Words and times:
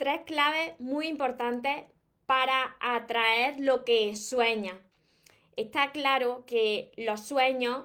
tres 0.00 0.22
claves 0.24 0.72
muy 0.78 1.08
importantes 1.08 1.84
para 2.24 2.74
atraer 2.80 3.60
lo 3.60 3.84
que 3.84 4.16
sueña. 4.16 4.80
Está 5.56 5.92
claro 5.92 6.44
que 6.46 6.90
los 6.96 7.20
sueños 7.26 7.84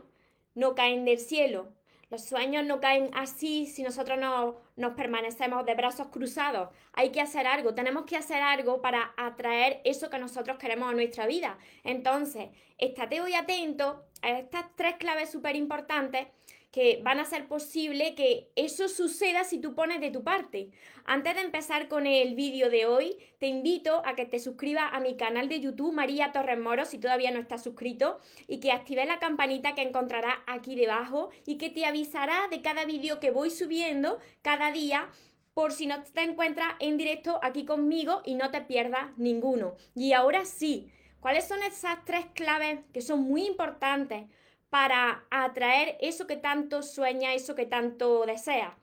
no 0.53 0.75
caen 0.75 1.03
del 1.03 1.19
cielo. 1.19 1.73
Los 2.09 2.23
sueños 2.23 2.65
no 2.65 2.79
caen 2.79 3.11
así 3.13 3.65
si 3.65 3.83
nosotros 3.83 4.17
no, 4.17 4.61
nos 4.77 4.93
permanecemos 4.93 5.65
de 5.65 5.75
brazos 5.75 6.07
cruzados. 6.07 6.69
Hay 6.93 7.11
que 7.11 7.19
hacer 7.19 7.47
algo, 7.47 7.75
tenemos 7.75 8.05
que 8.05 8.15
hacer 8.15 8.41
algo 8.41 8.81
para 8.81 9.13
atraer 9.17 9.81
eso 9.83 10.09
que 10.09 10.17
nosotros 10.17 10.57
queremos 10.57 10.89
a 10.89 10.93
nuestra 10.93 11.27
vida. 11.27 11.57
Entonces, 11.83 12.47
estate 12.77 13.19
hoy 13.19 13.33
atento 13.33 14.05
a 14.21 14.29
estas 14.39 14.73
tres 14.77 14.95
claves 14.95 15.31
súper 15.31 15.57
importantes 15.57 16.27
que 16.75 16.99
van 17.01 17.21
a 17.21 17.25
ser 17.25 17.47
posible 17.47 18.15
que 18.15 18.51
eso 18.57 18.89
suceda 18.89 19.45
si 19.45 19.59
tú 19.59 19.75
pones 19.75 20.01
de 20.01 20.11
tu 20.11 20.25
parte. 20.25 20.71
Antes 21.05 21.35
de 21.35 21.39
empezar 21.39 21.87
con 21.87 22.05
el 22.05 22.35
vídeo 22.35 22.69
de 22.69 22.85
hoy, 22.85 23.15
te 23.39 23.47
invito 23.47 24.01
a 24.05 24.13
que 24.15 24.25
te 24.25 24.39
suscribas 24.39 24.89
a 24.91 24.99
mi 24.99 25.15
canal 25.15 25.47
de 25.47 25.61
YouTube 25.61 25.93
María 25.93 26.33
Torres 26.33 26.59
Moro 26.59 26.83
si 26.83 26.97
todavía 26.97 27.31
no 27.31 27.39
estás 27.39 27.63
suscrito 27.63 28.19
y 28.45 28.59
que 28.59 28.73
actives 28.73 29.07
la 29.07 29.19
campanita 29.19 29.73
que 29.73 29.83
encontrarás 29.83 30.35
aquí 30.47 30.75
debajo 30.75 31.29
y 31.45 31.57
que 31.57 31.69
te 31.69 31.85
avisará 31.85 32.49
de 32.51 32.61
cada 32.61 32.83
vídeo 32.83 33.21
que 33.21 33.31
voy 33.31 33.51
subiendo 33.51 34.19
cada 34.41 34.73
día 34.73 35.09
por 35.53 35.71
si 35.71 35.87
no 35.87 36.03
te 36.03 36.23
encuentras 36.23 36.73
en 36.81 36.97
directo 36.97 37.39
aquí 37.41 37.63
conmigo 37.63 38.21
y 38.25 38.35
no 38.35 38.51
te 38.51 38.59
pierdas 38.59 39.17
ninguno. 39.17 39.77
Y 39.95 40.11
ahora 40.11 40.43
sí, 40.43 40.91
¿cuáles 41.21 41.47
son 41.47 41.63
esas 41.63 42.03
tres 42.03 42.25
claves 42.33 42.81
que 42.91 42.99
son 42.99 43.21
muy 43.21 43.45
importantes? 43.45 44.25
Para 44.69 45.23
atraer 45.31 45.97
eso 46.01 46.27
que 46.27 46.37
tanto 46.37 46.81
sueña, 46.81 47.33
eso 47.33 47.55
que 47.55 47.65
tanto 47.65 48.25
desea. 48.25 48.75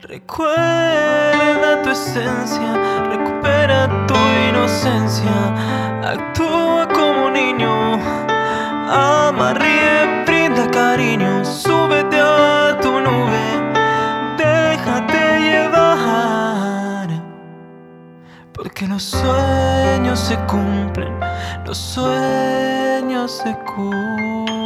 Recuerda 0.00 1.82
tu 1.82 1.90
esencia, 1.90 3.02
recupera 3.10 4.06
tu 4.06 4.14
inocencia, 4.48 5.54
actúa 6.02 6.88
como 6.88 7.30
niño, 7.30 7.94
ama, 8.88 9.54
ríe, 9.54 10.24
brinda 10.24 10.70
cariño, 10.70 11.44
súbete 11.44 12.18
a 12.18 12.78
tu 12.80 13.00
nube, 13.00 13.44
déjate 14.38 15.40
llevar, 15.40 17.08
porque 18.52 18.86
los 18.86 19.02
sueños 19.02 20.20
se 20.20 20.36
cumplen, 20.46 21.18
los 21.66 21.76
sueños 21.76 23.30
se 23.32 23.54
cumplen. 23.74 24.63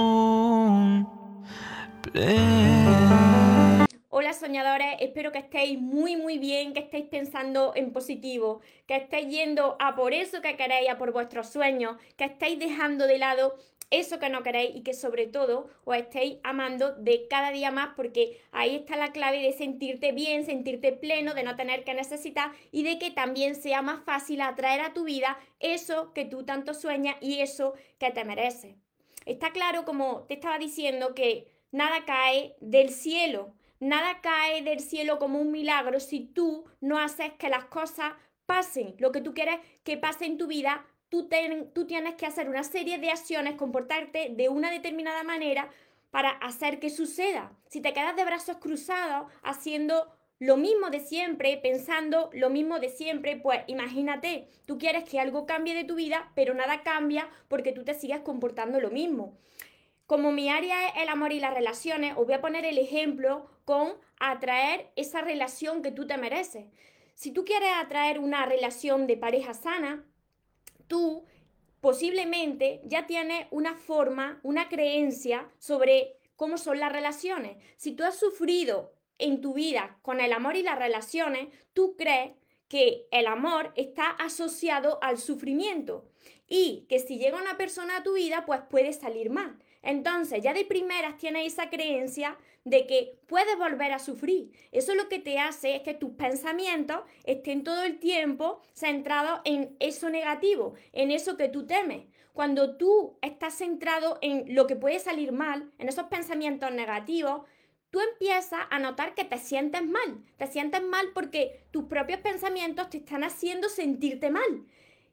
Hola 4.09 4.33
soñadores, 4.33 4.97
espero 5.01 5.31
que 5.31 5.39
estéis 5.39 5.79
muy 5.79 6.17
muy 6.17 6.39
bien, 6.39 6.73
que 6.73 6.81
estéis 6.81 7.07
pensando 7.07 7.73
en 7.77 7.93
positivo, 7.93 8.61
que 8.87 8.97
estéis 8.97 9.29
yendo 9.29 9.77
a 9.79 9.95
por 9.95 10.15
eso 10.15 10.41
que 10.41 10.57
queréis, 10.57 10.89
a 10.89 10.97
por 10.97 11.13
vuestros 11.13 11.51
sueños, 11.51 11.97
que 12.17 12.25
estéis 12.25 12.59
dejando 12.59 13.07
de 13.07 13.19
lado 13.19 13.57
eso 13.91 14.19
que 14.19 14.29
no 14.29 14.43
queréis 14.43 14.77
y 14.77 14.83
que 14.83 14.95
sobre 14.95 15.27
todo 15.27 15.69
os 15.85 15.97
estéis 15.97 16.39
amando 16.43 16.95
de 16.95 17.27
cada 17.29 17.51
día 17.51 17.71
más 17.71 17.91
porque 17.97 18.41
ahí 18.53 18.77
está 18.77 18.97
la 18.97 19.13
clave 19.13 19.41
de 19.43 19.53
sentirte 19.53 20.13
bien, 20.13 20.45
sentirte 20.45 20.93
pleno, 20.93 21.35
de 21.35 21.43
no 21.43 21.57
tener 21.57 21.85
que 21.85 21.95
necesitar 21.95 22.53
y 22.71 22.85
de 22.85 22.99
que 22.99 23.11
también 23.11 23.55
sea 23.55 23.83
más 23.83 24.03
fácil 24.05 24.41
atraer 24.41 24.81
a 24.81 24.95
tu 24.95 25.05
vida 25.05 25.39
eso 25.61 26.13
que 26.13 26.25
tú 26.25 26.45
tanto 26.45 26.75
sueñas 26.75 27.17
y 27.21 27.41
eso 27.41 27.75
que 27.99 28.11
te 28.11 28.25
mereces. 28.25 28.77
Está 29.27 29.53
claro, 29.53 29.85
como 29.85 30.23
te 30.23 30.35
estaba 30.35 30.59
diciendo, 30.59 31.15
que 31.15 31.58
nada 31.71 32.05
cae 32.05 32.57
del 32.61 32.91
cielo. 32.91 33.55
Nada 33.81 34.21
cae 34.21 34.63
del 34.63 34.81
cielo 34.81 35.19
como 35.19 35.39
un 35.39 35.53
milagro 35.53 36.01
si 36.01 36.21
tú 36.21 36.65
no 36.81 36.99
haces 36.99 37.33
que 37.35 37.49
las 37.49 37.67
cosas 37.67 38.13
pasen. 38.45 38.95
Lo 38.99 39.13
que 39.13 39.21
tú 39.21 39.35
quieres 39.35 39.61
que 39.85 39.97
pase 39.97 40.25
en 40.25 40.37
tu 40.37 40.49
vida, 40.49 40.85
tú, 41.09 41.29
tienes 41.29 42.15
que 42.17 42.27
hacer 42.27 42.49
una 42.49 42.65
serie 42.65 42.99
de 42.99 43.11
acciones, 43.11 43.55
comportarte 43.55 44.31
de 44.31 44.49
una 44.49 44.71
determinada 44.71 45.23
manera 45.23 45.71
para 46.11 46.31
hacer 46.31 46.81
que 46.81 46.91
suceda. 46.91 47.53
Si 47.69 47.81
te 47.81 47.93
quedas 47.93 48.17
de 48.17 48.25
brazos 48.25 48.57
cruzados 48.57 49.31
haciendo 49.43 50.13
lo 50.41 50.57
mismo 50.57 50.91
de 50.91 51.01
siempre, 51.01 51.57
pensando 51.57 52.31
lo 52.33 52.49
mismo 52.49 52.79
de 52.79 52.89
siempre, 52.89 53.37
pues 53.37 53.61
imagínate, 53.67 54.49
tú 54.67 54.79
quieres 54.79 55.05
que 55.05 55.21
algo 55.21 55.47
cambie 55.47 55.75
de 55.75 55.85
tu 55.85 55.97
vida, 55.97 56.31
pero 56.35 56.55
nada 56.55 56.83
cambia 56.83 57.29
porque 57.49 57.73
tú 57.73 57.85
te 57.85 57.95
sigas 57.95 58.21
comportando 58.21 58.81
lo 58.81 58.91
mismo. 58.91 59.37
Como 60.09 60.33
mi 60.33 60.49
área 60.49 60.89
es 60.89 61.03
el 61.03 61.11
amor 61.11 61.35
y 61.35 61.39
las 61.39 61.53
relaciones, 61.53 62.15
os 62.17 62.25
voy 62.25 62.33
a 62.33 62.41
poner 62.41 62.65
el 62.65 62.79
ejemplo 62.79 63.47
con 63.67 63.93
atraer 64.19 64.91
esa 64.97 65.21
relación 65.21 65.83
que 65.83 65.93
tú 65.93 66.07
te 66.07 66.17
mereces. 66.17 66.65
Si 67.13 67.31
tú 67.31 67.45
quieres 67.45 67.69
atraer 67.77 68.19
una 68.19 68.47
relación 68.47 69.07
de 69.07 69.19
pareja 69.19 69.53
sana, 69.53 70.07
tú 70.87 71.27
posiblemente 71.83 72.81
ya 72.85 73.07
tienes 73.07 73.49
una 73.51 73.75
forma, 73.75 74.41
una 74.43 74.71
creencia 74.71 75.51
sobre 75.59 76.17
cómo 76.37 76.57
son 76.57 76.81
las 76.81 76.91
relaciones. 76.91 77.59
Si 77.77 77.93
tú 77.93 78.03
has 78.03 78.19
sufrido 78.19 78.95
en 79.19 79.43
tu 79.43 79.53
vida 79.53 79.99
con 80.01 80.21
el 80.21 80.33
amor 80.33 80.57
y 80.57 80.63
las 80.63 80.79
relaciones, 80.79 81.49
tú 81.75 81.97
crees 81.99 82.33
que 82.69 83.07
el 83.11 83.27
amor 83.27 83.75
está 83.77 84.09
asociado 84.09 85.01
al 85.03 85.19
sufrimiento 85.19 86.09
y 86.47 86.87
que 86.89 86.99
si 86.99 87.19
llega 87.19 87.37
una 87.37 87.59
persona 87.59 87.99
a 87.99 88.03
tu 88.03 88.15
vida, 88.15 88.47
pues 88.47 88.63
puede 88.71 88.95
salir 88.95 89.29
mal. 89.29 89.59
Entonces, 89.83 90.43
ya 90.43 90.53
de 90.53 90.65
primeras 90.65 91.17
tienes 91.17 91.53
esa 91.53 91.71
creencia 91.71 92.37
de 92.65 92.87
que 92.87 93.19
puedes 93.27 93.57
volver 93.57 93.93
a 93.93 93.99
sufrir. 93.99 94.53
Eso 94.73 94.95
lo 94.95 95.09
que 95.09 95.19
te 95.19 95.39
hace 95.39 95.77
es 95.77 95.83
que 95.83 95.95
tus 95.95 96.11
pensamientos 96.11 97.01
estén 97.25 97.65
todo 97.65 97.83
el 97.85 97.99
tiempo 97.99 98.61
centrados 98.75 99.41
en 99.45 99.77
eso 99.81 100.11
negativo, 100.11 100.75
en 100.93 101.11
eso 101.11 101.37
que 101.37 101.49
tú 101.49 101.67
temes. 101.67 102.05
Cuando 102.33 102.77
tú 102.77 103.19
estás 103.23 103.55
centrado 103.55 104.19
en 104.21 104.55
lo 104.55 104.67
que 104.67 104.77
puede 104.77 104.99
salir 104.99 105.33
mal, 105.33 105.73
en 105.79 105.89
esos 105.89 106.07
pensamientos 106.07 106.71
negativos, 106.71 107.43
tú 107.91 108.01
empiezas 108.01 108.61
a 108.71 108.79
notar 108.79 109.15
que 109.15 109.25
te 109.25 109.39
sientes 109.39 109.85
mal. 109.85 110.25
Te 110.37 110.47
sientes 110.47 110.83
mal 110.83 111.09
porque 111.15 111.65
tus 111.71 111.85
propios 111.85 112.21
pensamientos 112.21 112.91
te 112.91 112.99
están 112.99 113.25
haciendo 113.25 113.69
sentirte 113.69 114.31
mal. 114.31 114.67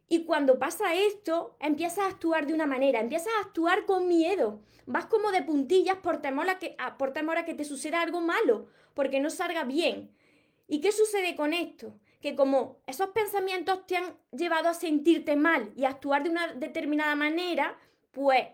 Y 0.08 0.26
cuando 0.26 0.60
pasa 0.60 0.94
esto, 0.94 1.56
empiezas 1.60 2.00
a 2.00 2.08
actuar 2.08 2.46
de 2.46 2.54
una 2.54 2.68
manera, 2.68 3.00
empiezas 3.00 3.34
a 3.38 3.42
actuar 3.42 3.86
con 3.86 4.08
miedo. 4.08 4.62
Vas 4.86 5.08
como 5.08 5.32
de 5.32 5.42
puntillas 5.42 5.98
por 5.98 6.22
temor 6.22 6.50
a 6.50 6.60
que, 6.60 6.78
por 7.00 7.12
temor 7.12 7.38
a 7.38 7.46
que 7.46 7.56
te 7.56 7.66
suceda 7.66 8.02
algo 8.02 8.22
malo, 8.22 8.68
porque 8.94 9.20
no 9.20 9.30
salga 9.30 9.64
bien. 9.64 10.12
¿Y 10.68 10.82
qué 10.82 10.92
sucede 10.92 11.36
con 11.36 11.54
esto? 11.54 12.00
Que 12.22 12.36
como 12.36 12.82
esos 12.86 13.10
pensamientos 13.10 13.86
te 13.88 13.98
han 13.98 14.18
llevado 14.32 14.70
a 14.70 14.74
sentirte 14.74 15.36
mal 15.36 15.72
y 15.76 15.86
a 15.86 15.90
actuar 15.90 16.24
de 16.24 16.30
una 16.30 16.54
determinada 16.54 17.16
manera, 17.16 17.78
pues 18.12 18.48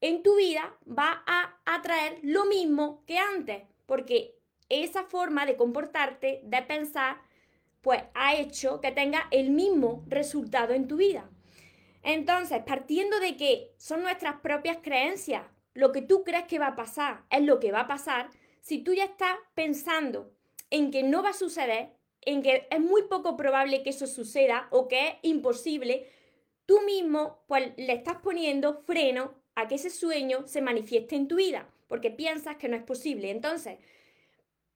en 0.00 0.22
tu 0.22 0.36
vida 0.36 0.74
va 0.86 1.22
a 1.26 1.58
atraer 1.64 2.18
lo 2.22 2.46
mismo 2.46 3.02
que 3.06 3.18
antes, 3.18 3.62
porque 3.86 4.38
esa 4.68 5.04
forma 5.04 5.46
de 5.46 5.56
comportarte, 5.56 6.40
de 6.44 6.62
pensar, 6.62 7.22
pues 7.84 8.02
ha 8.14 8.34
hecho 8.34 8.80
que 8.80 8.90
tenga 8.90 9.28
el 9.30 9.50
mismo 9.50 10.02
resultado 10.08 10.72
en 10.72 10.88
tu 10.88 10.96
vida. 10.96 11.30
Entonces, 12.02 12.62
partiendo 12.66 13.20
de 13.20 13.36
que 13.36 13.74
son 13.76 14.02
nuestras 14.02 14.40
propias 14.40 14.78
creencias, 14.82 15.42
lo 15.74 15.92
que 15.92 16.00
tú 16.00 16.24
crees 16.24 16.44
que 16.44 16.58
va 16.58 16.68
a 16.68 16.76
pasar 16.76 17.24
es 17.30 17.42
lo 17.42 17.60
que 17.60 17.72
va 17.72 17.80
a 17.80 17.86
pasar, 17.86 18.30
si 18.62 18.78
tú 18.78 18.94
ya 18.94 19.04
estás 19.04 19.36
pensando 19.54 20.32
en 20.70 20.90
que 20.90 21.02
no 21.02 21.22
va 21.22 21.30
a 21.30 21.34
suceder, 21.34 21.90
en 22.22 22.42
que 22.42 22.66
es 22.70 22.80
muy 22.80 23.02
poco 23.02 23.36
probable 23.36 23.82
que 23.82 23.90
eso 23.90 24.06
suceda 24.06 24.66
o 24.70 24.88
que 24.88 25.08
es 25.08 25.14
imposible, 25.20 26.08
tú 26.64 26.80
mismo 26.86 27.44
pues 27.46 27.72
le 27.76 27.92
estás 27.92 28.16
poniendo 28.22 28.82
freno 28.86 29.34
a 29.54 29.68
que 29.68 29.74
ese 29.74 29.90
sueño 29.90 30.46
se 30.46 30.62
manifieste 30.62 31.16
en 31.16 31.28
tu 31.28 31.36
vida, 31.36 31.68
porque 31.86 32.10
piensas 32.10 32.56
que 32.56 32.68
no 32.68 32.76
es 32.76 32.82
posible. 32.82 33.30
Entonces, 33.30 33.78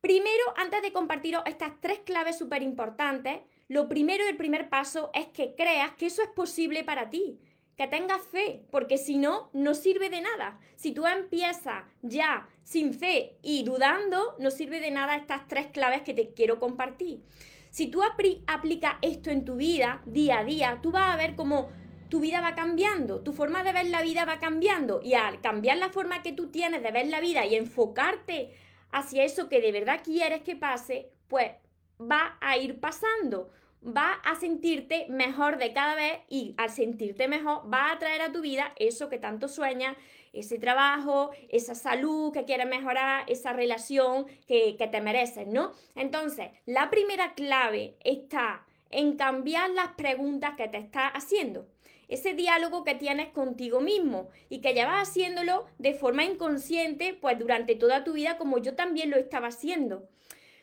Primero, 0.09 0.55
antes 0.57 0.81
de 0.81 0.91
compartiros 0.91 1.43
estas 1.45 1.79
tres 1.83 1.99
claves 1.99 2.39
súper 2.39 2.63
importantes, 2.63 3.41
lo 3.69 3.91
primero 3.91 4.25
y 4.25 4.29
el 4.29 4.39
primer 4.39 4.71
paso 4.71 5.11
es 5.13 5.27
que 5.27 5.55
creas 5.55 5.91
que 5.99 6.07
eso 6.07 6.23
es 6.23 6.31
posible 6.31 6.83
para 6.83 7.11
ti, 7.11 7.39
que 7.77 7.89
tengas 7.89 8.23
fe, 8.23 8.63
porque 8.71 8.97
si 8.97 9.19
no, 9.19 9.51
no 9.53 9.75
sirve 9.75 10.09
de 10.09 10.23
nada. 10.23 10.59
Si 10.77 10.93
tú 10.93 11.07
empiezas 11.07 11.85
ya 12.01 12.49
sin 12.63 12.95
fe 12.95 13.37
y 13.43 13.65
dudando, 13.65 14.35
no 14.39 14.51
sirve 14.51 14.81
de 14.81 14.91
nada 14.91 15.15
estas 15.15 15.47
tres 15.47 15.67
claves 15.67 16.01
que 16.01 16.15
te 16.15 16.31
quiero 16.31 16.59
compartir. 16.59 17.21
Si 17.69 17.89
tú 17.89 18.01
aplicas 18.03 18.95
esto 19.03 19.29
en 19.29 19.45
tu 19.45 19.57
vida 19.57 20.01
día 20.07 20.39
a 20.39 20.45
día, 20.45 20.79
tú 20.83 20.91
vas 20.91 21.13
a 21.13 21.19
ver 21.19 21.37
cómo 21.37 21.69
tu 22.09 22.21
vida 22.21 22.41
va 22.41 22.55
cambiando, 22.55 23.21
tu 23.21 23.35
forma 23.35 23.63
de 23.63 23.75
ver 23.75 23.91
la 23.91 24.01
vida 24.01 24.25
va 24.25 24.39
cambiando 24.39 25.03
y 25.03 25.13
al 25.13 25.43
cambiar 25.43 25.77
la 25.77 25.91
forma 25.91 26.23
que 26.23 26.33
tú 26.33 26.49
tienes 26.49 26.83
de 26.83 26.93
ver 26.93 27.09
la 27.09 27.21
vida 27.21 27.45
y 27.45 27.57
enfocarte 27.57 28.55
hacia 28.91 29.25
eso 29.25 29.49
que 29.49 29.61
de 29.61 29.73
verdad 29.73 30.01
quieres 30.05 30.43
que 30.43 30.57
pase, 30.57 31.11
pues 31.29 31.53
va 32.01 32.39
a 32.41 32.57
ir 32.57 32.81
pasando. 32.81 33.51
Va 33.85 34.15
a 34.25 34.35
sentirte 34.35 35.07
mejor 35.09 35.57
de 35.57 35.73
cada 35.73 35.95
vez 35.95 36.19
y 36.29 36.55
al 36.57 36.71
sentirte 36.71 37.29
mejor 37.29 37.73
va 37.73 37.93
a 37.93 37.99
traer 37.99 38.23
a 38.23 38.33
tu 38.33 38.41
vida 38.41 38.73
eso 38.77 39.09
que 39.09 39.19
tanto 39.19 39.47
sueñas, 39.47 39.97
ese 40.33 40.59
trabajo, 40.59 41.31
esa 41.49 41.77
salud 41.77 42.33
que 42.33 42.45
quieres 42.45 42.67
mejorar, 42.67 43.25
esa 43.29 43.53
relación 43.53 44.27
que, 44.49 44.77
que 44.77 44.89
te 44.89 45.01
mereces, 45.01 45.47
¿no? 45.47 45.73
Entonces, 45.95 46.51
la 46.67 46.91
primera 46.91 47.35
clave 47.35 47.97
está 48.01 48.67
en 48.91 49.17
cambiar 49.17 49.71
las 49.71 49.89
preguntas 49.93 50.57
que 50.57 50.69
te 50.69 50.79
estás 50.79 51.13
haciendo. 51.15 51.67
Ese 52.09 52.33
diálogo 52.33 52.85
que 52.85 52.95
tienes 52.95 53.29
contigo 53.29 53.81
mismo 53.81 54.31
y 54.49 54.61
que 54.61 54.73
llevas 54.73 55.09
haciéndolo 55.09 55.67
de 55.79 55.95
forma 55.95 56.25
inconsciente, 56.25 57.15
pues 57.15 57.39
durante 57.39 57.75
toda 57.77 58.03
tu 58.03 58.15
vida, 58.15 58.39
como 58.39 58.59
yo 58.59 58.75
también 58.75 59.11
lo 59.11 59.17
estaba 59.17 59.49
haciendo. 59.49 60.09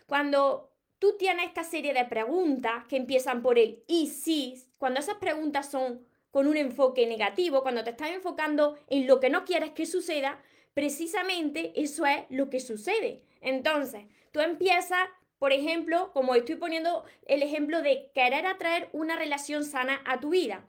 Cuando 0.08 0.72
tú 1.00 1.18
tienes 1.18 1.46
esta 1.46 1.64
serie 1.64 1.94
de 1.94 2.06
preguntas 2.06 2.86
que 2.88 2.98
empiezan 2.98 3.42
por 3.44 3.60
el 3.60 3.84
y 3.88 4.08
si, 4.08 4.56
cuando 4.78 5.00
esas 5.00 5.18
preguntas 5.18 5.70
son 5.70 6.06
con 6.32 6.48
un 6.48 6.58
enfoque 6.58 7.06
negativo, 7.06 7.62
cuando 7.62 7.84
te 7.84 7.92
estás 7.92 8.10
enfocando 8.10 8.78
en 8.88 9.08
lo 9.08 9.20
que 9.20 9.30
no 9.30 9.46
quieres 9.46 9.72
que 9.72 9.86
suceda, 9.86 10.42
precisamente 10.74 11.72
eso 11.76 12.06
es 12.06 12.26
lo 12.30 12.50
que 12.50 12.60
sucede. 12.60 13.22
Entonces, 13.40 14.06
tú 14.32 14.42
empiezas, 14.42 15.08
por 15.40 15.54
ejemplo, 15.54 16.12
como 16.12 16.36
estoy 16.36 16.56
poniendo 16.56 17.06
el 17.28 17.42
ejemplo 17.42 17.82
de 17.82 18.12
querer 18.14 18.48
atraer 18.48 18.90
una 18.92 19.16
relación 19.16 19.64
sana 19.64 20.02
a 20.06 20.20
tu 20.20 20.32
vida. 20.32 20.68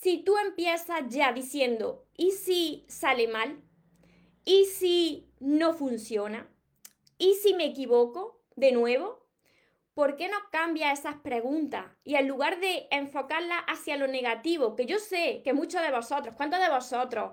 Si 0.00 0.22
tú 0.22 0.36
empiezas 0.38 1.02
ya 1.08 1.32
diciendo, 1.32 2.06
¿y 2.16 2.32
si 2.32 2.84
sale 2.88 3.28
mal? 3.28 3.60
¿Y 4.44 4.66
si 4.66 5.30
no 5.40 5.72
funciona? 5.72 6.48
¿Y 7.18 7.34
si 7.34 7.54
me 7.54 7.66
equivoco 7.66 8.40
de 8.56 8.72
nuevo? 8.72 9.28
¿por 9.98 10.14
qué 10.14 10.28
no 10.28 10.36
cambia 10.52 10.92
esas 10.92 11.16
preguntas? 11.16 11.84
Y 12.04 12.14
en 12.14 12.28
lugar 12.28 12.60
de 12.60 12.86
enfocarlas 12.92 13.58
hacia 13.66 13.96
lo 13.96 14.06
negativo, 14.06 14.76
que 14.76 14.86
yo 14.86 15.00
sé 15.00 15.42
que 15.42 15.52
muchos 15.52 15.82
de 15.82 15.90
vosotros, 15.90 16.36
¿cuántos 16.36 16.60
de 16.60 16.68
vosotros 16.68 17.32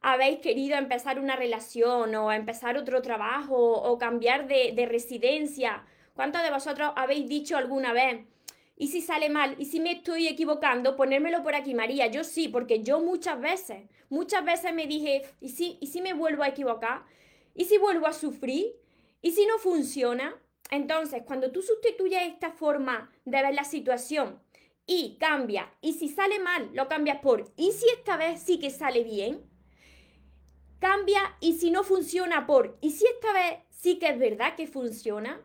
habéis 0.00 0.40
querido 0.40 0.76
empezar 0.76 1.20
una 1.20 1.36
relación 1.36 2.12
o 2.16 2.32
empezar 2.32 2.76
otro 2.76 3.00
trabajo 3.00 3.56
o 3.56 3.96
cambiar 3.96 4.48
de, 4.48 4.72
de 4.74 4.86
residencia? 4.86 5.84
¿Cuántos 6.12 6.42
de 6.42 6.50
vosotros 6.50 6.90
habéis 6.96 7.28
dicho 7.28 7.56
alguna 7.56 7.92
vez? 7.92 8.26
Y 8.80 8.88
si 8.88 9.02
sale 9.02 9.28
mal, 9.28 9.56
y 9.58 9.66
si 9.66 9.78
me 9.78 9.92
estoy 9.92 10.26
equivocando, 10.26 10.96
ponérmelo 10.96 11.42
por 11.42 11.54
aquí, 11.54 11.74
María. 11.74 12.06
Yo 12.06 12.24
sí, 12.24 12.48
porque 12.48 12.82
yo 12.82 12.98
muchas 12.98 13.38
veces, 13.38 13.82
muchas 14.08 14.42
veces 14.42 14.72
me 14.72 14.86
dije, 14.86 15.20
¿y 15.38 15.50
si, 15.50 15.76
y 15.82 15.88
si 15.88 16.00
me 16.00 16.14
vuelvo 16.14 16.44
a 16.44 16.48
equivocar? 16.48 17.04
¿Y 17.54 17.66
si 17.66 17.76
vuelvo 17.76 18.06
a 18.06 18.14
sufrir? 18.14 18.74
¿Y 19.20 19.32
si 19.32 19.44
no 19.44 19.58
funciona? 19.58 20.34
Entonces, 20.70 21.24
cuando 21.26 21.52
tú 21.52 21.60
sustituyes 21.60 22.22
esta 22.22 22.52
forma 22.52 23.12
de 23.26 23.42
ver 23.42 23.52
la 23.52 23.64
situación 23.64 24.40
y 24.86 25.18
cambia, 25.20 25.70
y 25.82 25.92
si 25.92 26.08
sale 26.08 26.38
mal, 26.38 26.70
lo 26.72 26.88
cambias 26.88 27.20
por, 27.20 27.52
¿y 27.58 27.72
si 27.72 27.86
esta 27.90 28.16
vez 28.16 28.40
sí 28.40 28.58
que 28.58 28.70
sale 28.70 29.04
bien? 29.04 29.44
Cambia 30.78 31.36
y 31.40 31.52
si 31.58 31.70
no 31.70 31.84
funciona 31.84 32.46
por, 32.46 32.78
¿y 32.80 32.92
si 32.92 33.04
esta 33.04 33.30
vez 33.34 33.58
sí 33.68 33.98
que 33.98 34.08
es 34.08 34.18
verdad 34.18 34.56
que 34.56 34.66
funciona? 34.66 35.38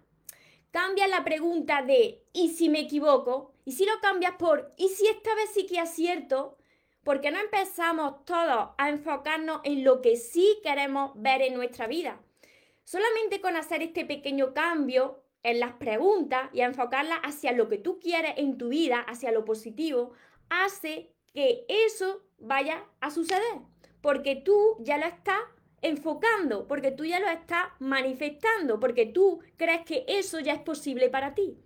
Cambia 0.75 1.07
la 1.07 1.23
pregunta 1.23 1.83
de, 1.83 2.21
¿y 2.33 2.49
si 2.49 2.67
me 2.67 2.81
equivoco? 2.81 3.53
Y 3.63 3.71
si 3.71 3.85
lo 3.85 3.93
cambias 4.01 4.33
por, 4.35 4.73
¿y 4.75 4.89
si 4.89 5.07
esta 5.07 5.33
vez 5.33 5.49
sí 5.53 5.65
que 5.65 5.79
acierto? 5.79 6.57
Porque 7.01 7.31
no 7.31 7.39
empezamos 7.39 8.25
todos 8.25 8.71
a 8.77 8.89
enfocarnos 8.89 9.61
en 9.63 9.85
lo 9.85 10.01
que 10.01 10.17
sí 10.17 10.59
queremos 10.63 11.11
ver 11.15 11.41
en 11.43 11.53
nuestra 11.53 11.87
vida? 11.87 12.19
Solamente 12.83 13.39
con 13.39 13.55
hacer 13.55 13.83
este 13.83 14.03
pequeño 14.03 14.53
cambio 14.53 15.23
en 15.43 15.61
las 15.61 15.71
preguntas 15.75 16.49
y 16.51 16.59
enfocarlas 16.59 17.19
hacia 17.23 17.53
lo 17.53 17.69
que 17.69 17.77
tú 17.77 17.97
quieres 17.97 18.33
en 18.35 18.57
tu 18.57 18.67
vida, 18.67 18.99
hacia 18.99 19.31
lo 19.31 19.45
positivo, 19.45 20.11
hace 20.49 21.15
que 21.33 21.65
eso 21.69 22.21
vaya 22.37 22.83
a 22.99 23.11
suceder. 23.11 23.61
Porque 24.01 24.35
tú 24.35 24.75
ya 24.81 24.97
lo 24.97 25.05
estás 25.05 25.39
enfocando, 25.85 26.67
porque 26.67 26.91
tú 26.91 27.05
ya 27.05 27.19
lo 27.19 27.29
estás 27.29 27.65
manifestando, 27.79 28.79
porque 28.79 29.05
tú 29.05 29.39
crees 29.57 29.85
que 29.85 30.05
eso 30.07 30.39
ya 30.39 30.53
es 30.53 30.61
posible 30.61 31.09
para 31.09 31.35
ti. 31.35 31.57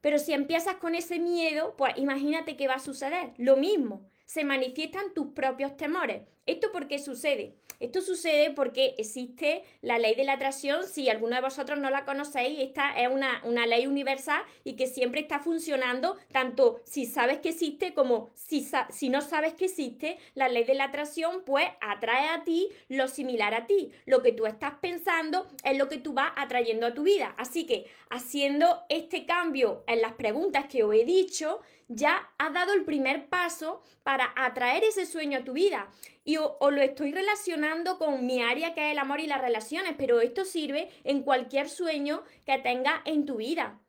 Pero 0.00 0.18
si 0.18 0.32
empiezas 0.32 0.76
con 0.76 0.94
ese 0.94 1.18
miedo, 1.18 1.74
pues 1.76 1.94
imagínate 1.96 2.56
qué 2.56 2.68
va 2.68 2.74
a 2.74 2.80
suceder. 2.80 3.32
Lo 3.38 3.56
mismo, 3.56 4.08
se 4.24 4.44
manifiestan 4.44 5.14
tus 5.14 5.28
propios 5.28 5.76
temores. 5.76 6.22
¿Esto 6.46 6.70
por 6.72 6.86
qué 6.86 6.98
sucede? 6.98 7.54
Esto 7.78 8.00
sucede 8.00 8.52
porque 8.52 8.94
existe 8.96 9.62
la 9.82 9.98
ley 9.98 10.14
de 10.14 10.24
la 10.24 10.34
atracción, 10.34 10.86
si 10.86 11.10
alguno 11.10 11.36
de 11.36 11.42
vosotros 11.42 11.78
no 11.78 11.90
la 11.90 12.06
conocéis, 12.06 12.60
esta 12.60 12.98
es 12.98 13.08
una, 13.10 13.66
ley 13.66 13.86
universal 13.86 14.42
y 14.64 14.76
que 14.76 14.86
siempre 14.86 15.20
está 15.20 15.40
funcionando, 15.40 16.16
tanto 16.32 16.80
si 16.84 17.04
sabes 17.04 17.38
que 17.40 17.50
existe 17.50 17.92
como 17.92 18.30
si, 18.34 18.66
si 18.90 19.08
no 19.10 19.20
sabes 19.20 19.54
que 19.54 19.66
existe, 19.66 20.18
la 20.34 20.48
ley 20.48 20.64
de 20.64 20.74
la 20.74 20.84
atracción 20.84 21.42
pues 21.44 21.66
atrae 21.80 22.28
a 22.28 22.44
ti 22.44 22.68
lo 22.88 23.08
similar 23.08 23.52
a 23.54 23.66
ti. 23.66 23.90
Lo 24.06 24.22
que 24.22 24.32
tú 24.32 24.46
estás 24.46 24.74
pensando 24.80 25.46
es 25.64 25.76
lo 25.76 25.88
que 25.88 25.98
tú 25.98 26.12
vas 26.12 26.32
atrayendo 26.36 26.86
a 26.86 26.94
tu 26.94 27.02
vida. 27.02 27.34
Así 27.36 27.66
que 27.66 27.86
haciendo 28.08 28.84
este 28.88 29.26
cambio 29.26 29.84
en 29.86 30.00
las 30.00 30.12
preguntas 30.12 30.66
que 30.66 30.84
os 30.84 30.94
he 30.94 31.04
dicho, 31.04 31.60
ya 31.88 32.30
has 32.38 32.52
dado 32.52 32.72
el 32.72 32.84
primer 32.84 33.28
paso 33.28 33.82
para 34.02 34.32
atraer 34.36 34.84
ese 34.84 35.06
sueño 35.06 35.38
a 35.38 35.44
tu 35.44 35.52
vida. 35.52 35.88
Y 36.26 36.38
os 36.38 36.72
lo 36.72 36.82
estoy 36.82 37.12
relacionando 37.12 37.98
con 37.98 38.26
mi 38.26 38.42
área 38.42 38.74
que 38.74 38.88
es 38.88 38.92
el 38.92 38.98
amor 38.98 39.20
y 39.20 39.28
las 39.28 39.40
relaciones, 39.40 39.94
pero 39.96 40.20
esto 40.20 40.44
sirve 40.44 40.90
en 41.04 41.22
cualquier 41.22 41.68
sueño 41.68 42.24
que 42.44 42.58
tengas 42.58 43.00
en 43.04 43.26
tu 43.26 43.36
vida. 43.36 43.80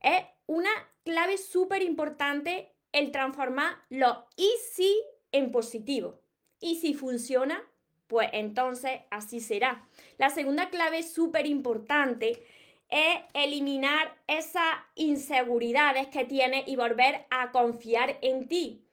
Es 0.00 0.24
una 0.46 0.70
clave 1.04 1.36
súper 1.36 1.82
importante 1.82 2.72
el 2.92 3.10
transformar 3.10 3.74
lo 3.90 4.26
y 4.36 4.50
si 4.72 5.02
en 5.32 5.52
positivo. 5.52 6.18
Y 6.60 6.76
si 6.76 6.94
funciona, 6.94 7.62
pues 8.06 8.30
entonces 8.32 9.02
así 9.10 9.40
será. 9.40 9.86
La 10.16 10.30
segunda 10.30 10.70
clave 10.70 11.02
súper 11.02 11.46
importante 11.46 12.42
es 12.88 13.20
eliminar 13.34 14.16
esas 14.26 14.76
inseguridades 14.94 16.06
que 16.06 16.24
tienes 16.24 16.66
y 16.68 16.76
volver 16.76 17.26
a 17.28 17.52
confiar 17.52 18.16
en 18.22 18.48
ti. 18.48 18.86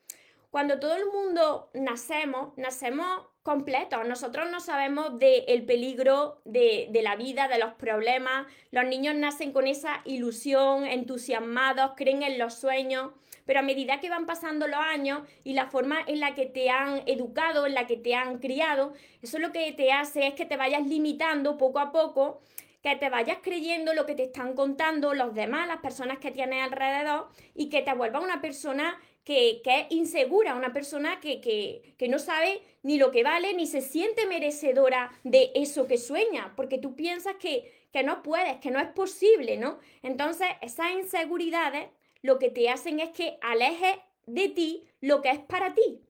Cuando 0.50 0.80
todo 0.80 0.96
el 0.96 1.06
mundo 1.06 1.69
nacemos, 1.74 2.57
nacemos 2.57 3.28
completos. 3.44 4.07
Nosotros 4.07 4.50
no 4.50 4.60
sabemos 4.60 5.19
del 5.19 5.63
peligro 5.63 6.42
de, 6.44 6.88
de, 6.90 7.01
la 7.04 7.16
vida, 7.16 7.48
de 7.48 7.60
los 7.60 7.74
problemas. 7.75 8.48
Los 8.72 8.86
niños 8.86 9.13
nacen 9.16 9.51
con 9.51 9.68
esa 9.68 10.01
ilusión, 10.06 10.86
entusiasmados, 10.86 11.92
creen 11.96 12.24
en 12.24 12.40
los 12.40 12.56
sueños. 12.56 13.12
Pero 13.46 13.60
a 13.60 13.63
medida 13.63 14.00
que 14.00 14.10
van 14.10 14.25
pasando 14.25 14.68
los 14.68 14.80
años 14.80 15.22
y 15.44 15.54
la 15.54 15.68
forma 15.68 15.98
en 16.07 16.19
la 16.19 16.34
que 16.34 16.48
te 16.48 16.69
han 16.69 17.04
educado, 17.06 17.68
en 17.68 17.75
la 17.75 17.86
que 17.86 17.98
te 17.98 18.16
han 18.16 18.40
criado, 18.40 18.94
eso 19.22 19.38
lo 19.40 19.52
que 19.52 19.72
te 19.72 19.92
hace 19.92 20.28
es 20.28 20.34
que 20.34 20.45
te 20.45 20.57
vayas 20.57 20.86
limitando 20.86 21.57
poco 21.57 21.80
a 21.80 21.92
poco 21.92 22.42
que 22.81 22.96
te 22.96 23.10
vayas 23.10 23.40
creyendo 23.42 23.94
lo 23.94 24.06
que 24.06 24.16
te 24.16 24.24
están 24.24 24.54
contando 24.54 25.14
los 25.14 25.33
demás, 25.33 25.68
las 25.68 25.80
personas 25.80 26.19
que 26.19 26.31
tienes 26.31 26.64
alrededor, 26.64 27.28
y 27.54 27.69
que 27.69 27.81
te 27.81 27.94
vuelva 27.94 28.19
una 28.19 28.42
persona 28.42 29.00
que, 29.24 29.62
es 29.64 29.86
insegura, 29.92 30.56
una 30.56 30.74
persona 30.74 31.19
que, 31.19 31.40
que, 31.40 32.07
no 32.07 32.18
sabe 32.18 32.62
ni 32.81 32.98
lo 32.98 33.12
que 33.12 33.24
vale, 33.24 33.54
ni 33.54 33.68
se 33.68 33.81
siente 33.81 34.26
merecedora 34.26 35.12
de 35.24 35.52
eso 35.56 35.88
que 35.88 35.98
sueña, 35.98 36.54
porque 36.56 36.80
tú 36.80 36.95
piensas 36.95 37.36
que, 37.36 37.71
que 37.92 38.02
no 38.04 38.24
puedes, 38.24 38.57
que 38.57 38.71
no 38.71 38.80
es 38.80 38.88
posible, 38.88 39.57
¿no? 39.57 39.78
Entonces, 40.02 40.48
esas 40.62 40.92
inseguridades 40.94 41.90
lo 42.21 42.40
que 42.40 42.50
te 42.50 42.69
hacen 42.69 43.00
es 43.00 43.09
que 43.09 43.38
alejes 43.42 43.98
de 44.26 44.50
ti 44.50 44.83
lo 45.02 45.21
que 45.21 45.30
es 45.30 45.40
para 45.40 45.74
ti. 45.74 46.02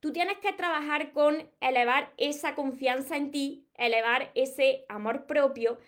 Tú 0.00 0.12
tienes 0.12 0.38
que 0.38 0.52
trabajar 0.52 1.12
con 1.12 1.48
elevar 1.60 2.12
esa 2.16 2.54
confianza 2.54 3.16
en 3.16 3.30
ti, 3.30 3.66
elevar 3.76 4.32
ese 4.34 4.84
amor 4.88 5.26
propio, 5.26 5.78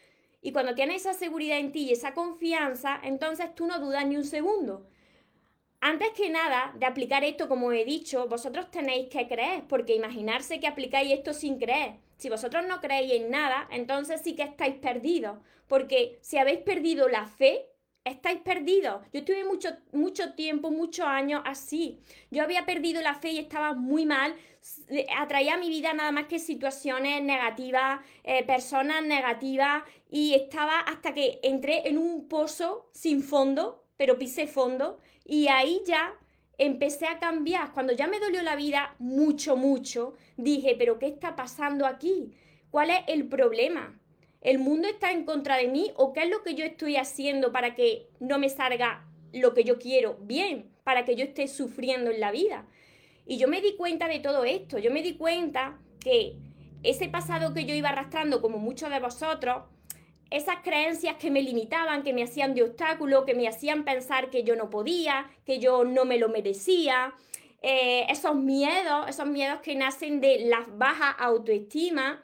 y 0.44 0.52
cuando 0.52 0.74
tienes 0.74 0.96
esa 0.96 1.14
seguridad 1.14 1.58
en 1.58 1.72
ti 1.72 1.84
y 1.84 1.92
esa 1.92 2.12
confianza, 2.12 3.00
entonces 3.02 3.54
tú 3.54 3.66
no 3.66 3.80
dudas 3.80 4.06
ni 4.06 4.18
un 4.18 4.24
segundo. 4.24 4.86
Antes 5.80 6.10
que 6.10 6.28
nada 6.28 6.74
de 6.78 6.84
aplicar 6.84 7.24
esto, 7.24 7.48
como 7.48 7.72
he 7.72 7.86
dicho, 7.86 8.28
vosotros 8.28 8.70
tenéis 8.70 9.08
que 9.08 9.26
creer, 9.26 9.64
porque 9.66 9.96
imaginarse 9.96 10.60
que 10.60 10.66
aplicáis 10.66 11.12
esto 11.12 11.32
sin 11.32 11.58
creer. 11.58 11.94
Si 12.18 12.28
vosotros 12.28 12.66
no 12.66 12.82
creéis 12.82 13.22
en 13.22 13.30
nada, 13.30 13.66
entonces 13.70 14.20
sí 14.22 14.36
que 14.36 14.42
estáis 14.42 14.74
perdidos, 14.74 15.38
porque 15.66 16.18
si 16.20 16.36
habéis 16.36 16.58
perdido 16.58 17.08
la 17.08 17.26
fe, 17.26 17.66
estáis 18.04 18.40
perdidos. 18.40 19.02
Yo 19.12 19.20
estuve 19.20 19.44
mucho, 19.44 19.70
mucho 19.92 20.34
tiempo, 20.34 20.70
muchos 20.70 21.06
años 21.06 21.42
así. 21.44 21.98
Yo 22.30 22.42
había 22.42 22.66
perdido 22.66 23.00
la 23.02 23.14
fe 23.14 23.32
y 23.32 23.38
estaba 23.38 23.74
muy 23.74 24.06
mal. 24.06 24.34
Atraía 25.18 25.54
a 25.54 25.58
mi 25.58 25.68
vida 25.68 25.92
nada 25.92 26.12
más 26.12 26.26
que 26.26 26.38
situaciones 26.38 27.22
negativas, 27.22 28.00
eh, 28.22 28.44
personas 28.44 29.02
negativas 29.02 29.82
y 30.10 30.34
estaba 30.34 30.80
hasta 30.80 31.12
que 31.12 31.40
entré 31.42 31.88
en 31.88 31.98
un 31.98 32.28
pozo 32.28 32.88
sin 32.92 33.22
fondo, 33.22 33.84
pero 33.96 34.18
pisé 34.18 34.46
fondo 34.46 35.00
y 35.24 35.48
ahí 35.48 35.82
ya 35.86 36.14
empecé 36.58 37.06
a 37.06 37.18
cambiar. 37.18 37.72
Cuando 37.72 37.92
ya 37.92 38.06
me 38.06 38.20
dolió 38.20 38.42
la 38.42 38.56
vida 38.56 38.94
mucho, 38.98 39.56
mucho, 39.56 40.14
dije, 40.36 40.76
pero 40.78 40.98
¿qué 40.98 41.08
está 41.08 41.36
pasando 41.36 41.86
aquí? 41.86 42.34
¿Cuál 42.70 42.90
es 42.90 43.00
el 43.06 43.28
problema? 43.28 43.98
¿El 44.44 44.58
mundo 44.58 44.86
está 44.86 45.10
en 45.10 45.24
contra 45.24 45.56
de 45.56 45.68
mí 45.68 45.90
o 45.96 46.12
qué 46.12 46.24
es 46.24 46.28
lo 46.28 46.42
que 46.42 46.54
yo 46.54 46.66
estoy 46.66 46.96
haciendo 46.96 47.50
para 47.50 47.74
que 47.74 48.08
no 48.20 48.38
me 48.38 48.50
salga 48.50 49.08
lo 49.32 49.54
que 49.54 49.64
yo 49.64 49.78
quiero 49.78 50.18
bien, 50.20 50.70
para 50.84 51.06
que 51.06 51.16
yo 51.16 51.24
esté 51.24 51.48
sufriendo 51.48 52.10
en 52.10 52.20
la 52.20 52.30
vida? 52.30 52.66
Y 53.26 53.38
yo 53.38 53.48
me 53.48 53.62
di 53.62 53.74
cuenta 53.74 54.06
de 54.06 54.20
todo 54.20 54.44
esto, 54.44 54.78
yo 54.78 54.90
me 54.90 55.02
di 55.02 55.14
cuenta 55.14 55.78
que 55.98 56.36
ese 56.82 57.08
pasado 57.08 57.54
que 57.54 57.64
yo 57.64 57.74
iba 57.74 57.88
arrastrando, 57.88 58.42
como 58.42 58.58
muchos 58.58 58.90
de 58.90 59.00
vosotros, 59.00 59.62
esas 60.28 60.56
creencias 60.62 61.16
que 61.16 61.30
me 61.30 61.40
limitaban, 61.40 62.02
que 62.02 62.12
me 62.12 62.22
hacían 62.22 62.54
de 62.54 62.64
obstáculo, 62.64 63.24
que 63.24 63.34
me 63.34 63.48
hacían 63.48 63.84
pensar 63.84 64.28
que 64.28 64.44
yo 64.44 64.56
no 64.56 64.68
podía, 64.68 65.30
que 65.46 65.58
yo 65.58 65.84
no 65.84 66.04
me 66.04 66.18
lo 66.18 66.28
merecía, 66.28 67.14
eh, 67.62 68.04
esos 68.10 68.34
miedos, 68.34 69.08
esos 69.08 69.26
miedos 69.26 69.60
que 69.60 69.74
nacen 69.74 70.20
de 70.20 70.40
la 70.40 70.66
baja 70.76 71.10
autoestima, 71.10 72.23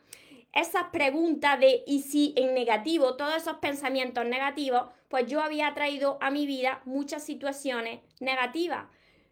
esas 0.53 0.85
preguntas 0.93 1.61
de 1.61 1.85
y 1.87 2.03
si 2.03 2.35
en 2.37 2.55
negativo, 2.55 3.17
todos 3.17 3.37
esos 3.37 3.59
pensamientos 3.59 4.25
negativos, 4.27 4.85
pues 5.09 5.27
yo 5.27 5.43
había 5.43 5.73
traído 5.75 6.19
a 6.21 6.31
mi 6.31 6.47
vida 6.47 6.83
muchas 6.85 7.25
situaciones 7.25 8.01
negativas. 8.21 8.87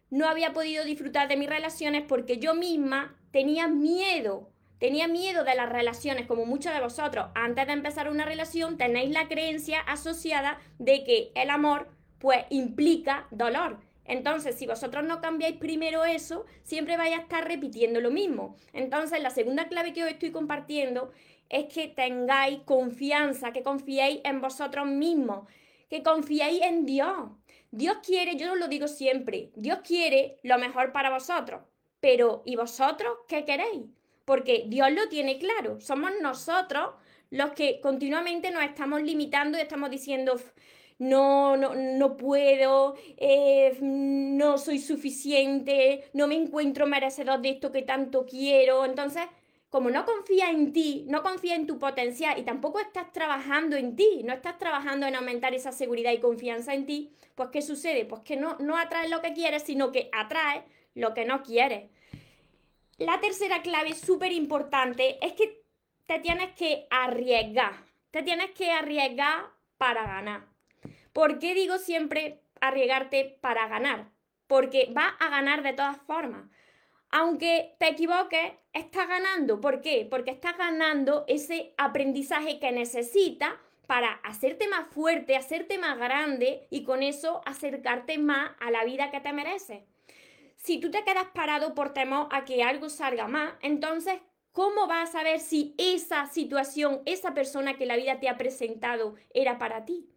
No 0.09 0.27
había 0.27 0.53
podido 0.53 0.83
disfrutar 0.83 1.27
de 1.27 1.37
mis 1.37 1.49
relaciones 1.49 2.03
porque 2.07 2.37
yo 2.37 2.55
misma 2.55 3.15
tenía 3.31 3.67
miedo, 3.67 4.49
tenía 4.79 5.07
miedo 5.07 5.43
de 5.43 5.55
las 5.55 5.69
relaciones, 5.69 6.25
como 6.25 6.45
muchos 6.45 6.73
de 6.73 6.81
vosotros. 6.81 7.27
Antes 7.35 7.67
de 7.67 7.73
empezar 7.73 8.09
una 8.09 8.25
relación 8.25 8.77
tenéis 8.77 9.11
la 9.11 9.27
creencia 9.27 9.81
asociada 9.81 10.59
de 10.79 11.03
que 11.03 11.31
el 11.35 11.49
amor 11.49 11.89
pues 12.17 12.45
implica 12.49 13.27
dolor. 13.31 13.79
Entonces, 14.09 14.55
si 14.55 14.65
vosotros 14.65 15.05
no 15.05 15.21
cambiáis 15.21 15.55
primero 15.57 16.03
eso, 16.03 16.45
siempre 16.63 16.97
vais 16.97 17.15
a 17.15 17.21
estar 17.21 17.47
repitiendo 17.47 18.01
lo 18.01 18.09
mismo. 18.09 18.57
Entonces, 18.73 19.21
la 19.21 19.29
segunda 19.29 19.67
clave 19.67 19.93
que 19.93 20.03
os 20.03 20.09
estoy 20.09 20.31
compartiendo 20.31 21.11
es 21.47 21.71
que 21.71 21.87
tengáis 21.87 22.59
confianza, 22.65 23.53
que 23.53 23.61
confiéis 23.61 24.21
en 24.23 24.41
vosotros 24.41 24.87
mismos, 24.87 25.47
que 25.91 26.01
confiéis 26.01 26.63
en 26.63 26.87
Dios. 26.87 27.29
Dios 27.69 27.97
quiere, 28.03 28.35
yo 28.35 28.53
os 28.53 28.59
lo 28.59 28.67
digo 28.67 28.87
siempre, 28.87 29.51
Dios 29.55 29.79
quiere 29.87 30.39
lo 30.41 30.57
mejor 30.57 30.91
para 30.91 31.11
vosotros. 31.11 31.61
Pero, 31.99 32.41
¿y 32.45 32.55
vosotros 32.55 33.13
qué 33.27 33.45
queréis? 33.45 33.85
Porque 34.25 34.65
Dios 34.67 34.91
lo 34.91 35.07
tiene 35.07 35.37
claro. 35.37 35.79
Somos 35.81 36.11
nosotros 36.19 36.95
los 37.29 37.51
que 37.51 37.79
continuamente 37.79 38.49
nos 38.49 38.63
estamos 38.63 39.03
limitando 39.03 39.59
y 39.59 39.61
estamos 39.61 39.91
diciendo, 39.91 40.39
no, 40.99 41.57
no, 41.57 41.73
no 41.75 42.17
puedo, 42.17 42.95
eh, 43.17 43.77
no 43.81 44.57
soy 44.57 44.79
suficiente, 44.79 46.09
no 46.13 46.27
me 46.27 46.35
encuentro 46.35 46.85
merecedor 46.85 47.41
de 47.41 47.49
esto 47.49 47.71
que 47.71 47.81
tanto 47.81 48.25
quiero. 48.25 48.85
Entonces, 48.85 49.23
como 49.69 49.89
no 49.89 50.05
confía 50.05 50.49
en 50.51 50.73
ti, 50.73 51.05
no 51.07 51.23
confía 51.23 51.55
en 51.55 51.67
tu 51.67 51.79
potencial 51.79 52.37
y 52.37 52.43
tampoco 52.43 52.79
estás 52.79 53.11
trabajando 53.13 53.77
en 53.77 53.95
ti, 53.95 54.21
no 54.23 54.33
estás 54.33 54.57
trabajando 54.57 55.07
en 55.07 55.15
aumentar 55.15 55.53
esa 55.53 55.71
seguridad 55.71 56.11
y 56.11 56.19
confianza 56.19 56.73
en 56.73 56.85
ti, 56.85 57.11
pues 57.35 57.49
¿qué 57.49 57.61
sucede? 57.61 58.05
Pues 58.05 58.21
que 58.21 58.35
no, 58.35 58.57
no 58.59 58.77
atraes 58.77 59.09
lo 59.09 59.21
que 59.21 59.33
quieres, 59.33 59.63
sino 59.63 59.91
que 59.91 60.09
atraes 60.11 60.63
lo 60.95 61.13
que 61.13 61.23
no 61.23 61.43
quieres. 61.43 61.89
La 62.97 63.21
tercera 63.21 63.61
clave 63.61 63.95
súper 63.95 64.33
importante 64.33 65.25
es 65.25 65.33
que 65.33 65.63
te 66.05 66.19
tienes 66.19 66.51
que 66.55 66.87
arriesgar, 66.89 67.85
te 68.11 68.23
tienes 68.23 68.51
que 68.51 68.71
arriesgar 68.71 69.45
para 69.77 70.03
ganar. 70.05 70.58
¿Por 71.13 71.39
qué 71.39 71.53
digo 71.53 71.77
siempre 71.77 72.41
arriesgarte 72.61 73.37
para 73.41 73.67
ganar? 73.67 74.09
Porque 74.47 74.91
va 74.95 75.07
a 75.19 75.29
ganar 75.29 75.63
de 75.63 75.73
todas 75.73 75.97
formas. 75.97 76.49
Aunque 77.11 77.75
te 77.79 77.87
equivoques, 77.87 78.53
estás 78.73 79.07
ganando. 79.07 79.59
¿Por 79.59 79.81
qué? 79.81 80.07
Porque 80.09 80.31
estás 80.31 80.57
ganando 80.57 81.25
ese 81.27 81.73
aprendizaje 81.77 82.59
que 82.59 82.71
necesitas 82.71 83.53
para 83.87 84.13
hacerte 84.23 84.67
más 84.67 84.87
fuerte, 84.89 85.35
hacerte 85.35 85.79
más 85.79 85.97
grande 85.97 86.67
y 86.69 86.83
con 86.83 87.01
eso 87.01 87.41
acercarte 87.45 88.19
más 88.19 88.51
a 88.59 88.69
la 88.69 88.83
vida 88.83 89.09
que 89.09 89.19
te 89.19 89.33
mereces. 89.33 89.81
Si 90.57 90.79
tú 90.79 90.91
te 90.91 91.03
quedas 91.03 91.25
parado 91.33 91.73
por 91.73 91.93
temor 91.93 92.27
a 92.31 92.45
que 92.45 92.61
algo 92.61 92.89
salga 92.89 93.27
más, 93.27 93.53
entonces, 93.61 94.19
¿cómo 94.51 94.85
vas 94.85 95.09
a 95.09 95.11
saber 95.13 95.39
si 95.39 95.73
esa 95.79 96.27
situación, 96.27 97.01
esa 97.05 97.33
persona 97.33 97.77
que 97.77 97.87
la 97.87 97.95
vida 97.95 98.19
te 98.19 98.29
ha 98.29 98.37
presentado 98.37 99.15
era 99.33 99.57
para 99.57 99.85
ti? 99.85 100.07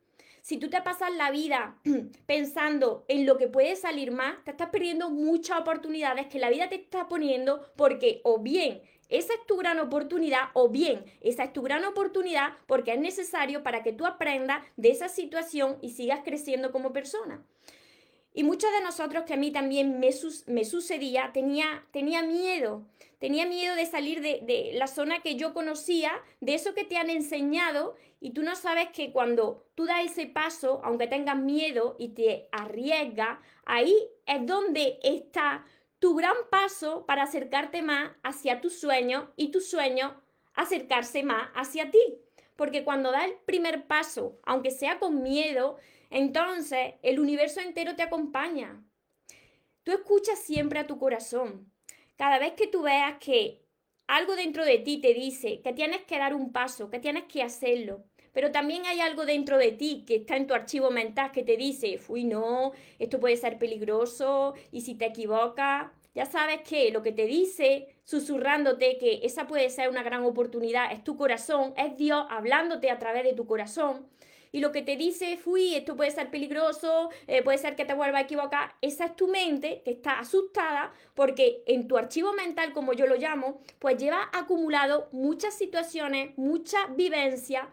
Si 0.42 0.56
tú 0.58 0.68
te 0.68 0.82
pasas 0.82 1.14
la 1.14 1.30
vida 1.30 1.80
pensando 2.26 3.04
en 3.06 3.26
lo 3.26 3.38
que 3.38 3.46
puede 3.46 3.76
salir 3.76 4.10
más, 4.10 4.42
te 4.44 4.50
estás 4.50 4.70
perdiendo 4.70 5.08
muchas 5.08 5.60
oportunidades 5.60 6.26
que 6.26 6.40
la 6.40 6.50
vida 6.50 6.68
te 6.68 6.74
está 6.74 7.08
poniendo 7.08 7.72
porque 7.76 8.20
o 8.24 8.40
bien 8.40 8.82
esa 9.08 9.34
es 9.34 9.46
tu 9.46 9.56
gran 9.56 9.78
oportunidad 9.78 10.48
o 10.54 10.68
bien 10.68 11.04
esa 11.20 11.44
es 11.44 11.52
tu 11.52 11.62
gran 11.62 11.84
oportunidad 11.84 12.54
porque 12.66 12.92
es 12.92 12.98
necesario 12.98 13.62
para 13.62 13.84
que 13.84 13.92
tú 13.92 14.04
aprendas 14.04 14.64
de 14.76 14.90
esa 14.90 15.08
situación 15.08 15.78
y 15.80 15.90
sigas 15.90 16.20
creciendo 16.24 16.72
como 16.72 16.92
persona. 16.92 17.44
Y 18.34 18.44
muchos 18.44 18.72
de 18.72 18.80
nosotros, 18.80 19.24
que 19.24 19.34
a 19.34 19.36
mí 19.36 19.50
también 19.50 20.00
me, 20.00 20.10
sucedía, 20.64 21.30
tenía, 21.34 21.84
tenía 21.92 22.22
miedo, 22.22 22.86
tenía 23.18 23.44
miedo 23.44 23.76
de 23.76 23.84
salir 23.84 24.22
de, 24.22 24.70
la 24.72 24.86
zona 24.86 25.20
que 25.20 25.36
yo 25.36 25.52
conocía, 25.52 26.12
de 26.40 26.54
eso 26.54 26.72
que 26.72 26.84
te 26.84 26.96
han 26.96 27.10
enseñado, 27.10 27.94
y 28.22 28.30
tú 28.30 28.44
no 28.44 28.54
sabes 28.54 28.90
que 28.90 29.10
cuando 29.10 29.66
tú 29.74 29.84
das 29.84 30.04
ese 30.04 30.26
paso, 30.26 30.80
aunque 30.84 31.08
tengas 31.08 31.36
miedo 31.36 31.96
y 31.98 32.10
te 32.10 32.48
arriesgas, 32.52 33.40
ahí 33.64 33.92
es 34.26 34.46
donde 34.46 35.00
está 35.02 35.66
tu 35.98 36.14
gran 36.14 36.36
paso 36.48 37.04
para 37.04 37.24
acercarte 37.24 37.82
más 37.82 38.12
hacia 38.22 38.60
tu 38.60 38.70
sueño 38.70 39.32
y 39.34 39.50
tu 39.50 39.60
sueño 39.60 40.22
acercarse 40.54 41.24
más 41.24 41.50
hacia 41.56 41.90
ti. 41.90 41.98
Porque 42.54 42.84
cuando 42.84 43.10
das 43.10 43.24
el 43.24 43.34
primer 43.44 43.88
paso, 43.88 44.38
aunque 44.44 44.70
sea 44.70 45.00
con 45.00 45.24
miedo, 45.24 45.78
entonces, 46.08 46.94
el 47.02 47.18
universo 47.18 47.60
entero 47.60 47.96
te 47.96 48.02
acompaña. 48.02 48.84
Tú 49.82 49.90
escuchas 49.90 50.38
siempre 50.38 50.78
a 50.78 50.86
tu 50.86 50.96
corazón. 50.96 51.72
Cada 52.16 52.38
vez 52.38 52.52
que 52.52 52.68
tú 52.68 52.82
veas 52.82 53.18
que 53.18 53.62
algo 54.06 54.36
dentro 54.36 54.64
de 54.64 54.78
ti 54.78 55.00
te 55.00 55.12
dice 55.12 55.60
que 55.60 55.72
tienes 55.72 56.02
que 56.02 56.18
dar 56.18 56.34
un 56.34 56.52
paso, 56.52 56.88
que 56.90 57.00
tienes 57.00 57.24
que 57.24 57.42
hacerlo, 57.42 58.04
pero 58.32 58.50
también 58.50 58.86
hay 58.86 59.00
algo 59.00 59.24
dentro 59.26 59.58
de 59.58 59.72
ti 59.72 60.04
que 60.06 60.16
está 60.16 60.36
en 60.36 60.46
tu 60.46 60.54
archivo 60.54 60.90
mental 60.90 61.32
que 61.32 61.42
te 61.42 61.56
dice, 61.56 61.98
uy, 62.08 62.24
no, 62.24 62.72
esto 62.98 63.20
puede 63.20 63.36
ser 63.36 63.58
peligroso 63.58 64.54
y 64.70 64.80
si 64.80 64.94
te 64.94 65.06
equivocas, 65.06 65.90
ya 66.14 66.26
sabes 66.26 66.60
que 66.62 66.90
lo 66.90 67.02
que 67.02 67.12
te 67.12 67.26
dice, 67.26 67.88
susurrándote 68.04 68.98
que 68.98 69.20
esa 69.22 69.46
puede 69.46 69.70
ser 69.70 69.88
una 69.88 70.02
gran 70.02 70.24
oportunidad, 70.24 70.92
es 70.92 71.02
tu 71.02 71.16
corazón, 71.16 71.72
es 71.76 71.96
Dios 71.96 72.26
hablándote 72.28 72.90
a 72.90 72.98
través 72.98 73.24
de 73.24 73.32
tu 73.32 73.46
corazón. 73.46 74.06
Y 74.54 74.60
lo 74.60 74.70
que 74.70 74.82
te 74.82 74.96
dice, 74.98 75.38
fui, 75.38 75.74
esto 75.74 75.96
puede 75.96 76.10
ser 76.10 76.30
peligroso, 76.30 77.08
eh, 77.26 77.42
puede 77.42 77.56
ser 77.56 77.74
que 77.74 77.86
te 77.86 77.94
vuelva 77.94 78.18
a 78.18 78.22
equivocar, 78.22 78.74
esa 78.82 79.06
es 79.06 79.16
tu 79.16 79.28
mente 79.28 79.80
que 79.82 79.92
está 79.92 80.18
asustada 80.18 80.92
porque 81.14 81.62
en 81.66 81.88
tu 81.88 81.96
archivo 81.96 82.34
mental, 82.34 82.74
como 82.74 82.92
yo 82.92 83.06
lo 83.06 83.16
llamo, 83.16 83.62
pues 83.78 83.96
lleva 83.96 84.28
acumulado 84.34 85.08
muchas 85.12 85.54
situaciones, 85.54 86.36
muchas 86.36 86.94
vivencias 86.94 87.66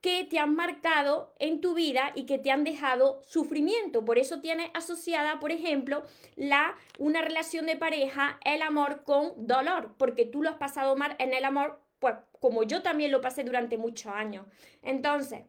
que 0.00 0.24
te 0.24 0.38
han 0.38 0.54
marcado 0.54 1.34
en 1.38 1.60
tu 1.60 1.74
vida 1.74 2.12
y 2.14 2.26
que 2.26 2.38
te 2.38 2.50
han 2.50 2.64
dejado 2.64 3.22
sufrimiento. 3.26 4.04
Por 4.04 4.18
eso 4.18 4.40
tienes 4.40 4.70
asociada, 4.74 5.40
por 5.40 5.52
ejemplo, 5.52 6.04
la, 6.36 6.76
una 6.98 7.22
relación 7.22 7.66
de 7.66 7.76
pareja, 7.76 8.38
el 8.44 8.62
amor 8.62 9.02
con 9.04 9.46
dolor, 9.46 9.94
porque 9.98 10.24
tú 10.24 10.42
lo 10.42 10.50
has 10.50 10.56
pasado 10.56 10.96
mal 10.96 11.16
en 11.18 11.34
el 11.34 11.44
amor, 11.44 11.80
pues 11.98 12.14
como 12.40 12.62
yo 12.62 12.82
también 12.82 13.10
lo 13.10 13.20
pasé 13.20 13.44
durante 13.44 13.78
muchos 13.78 14.12
años. 14.12 14.46
Entonces, 14.82 15.44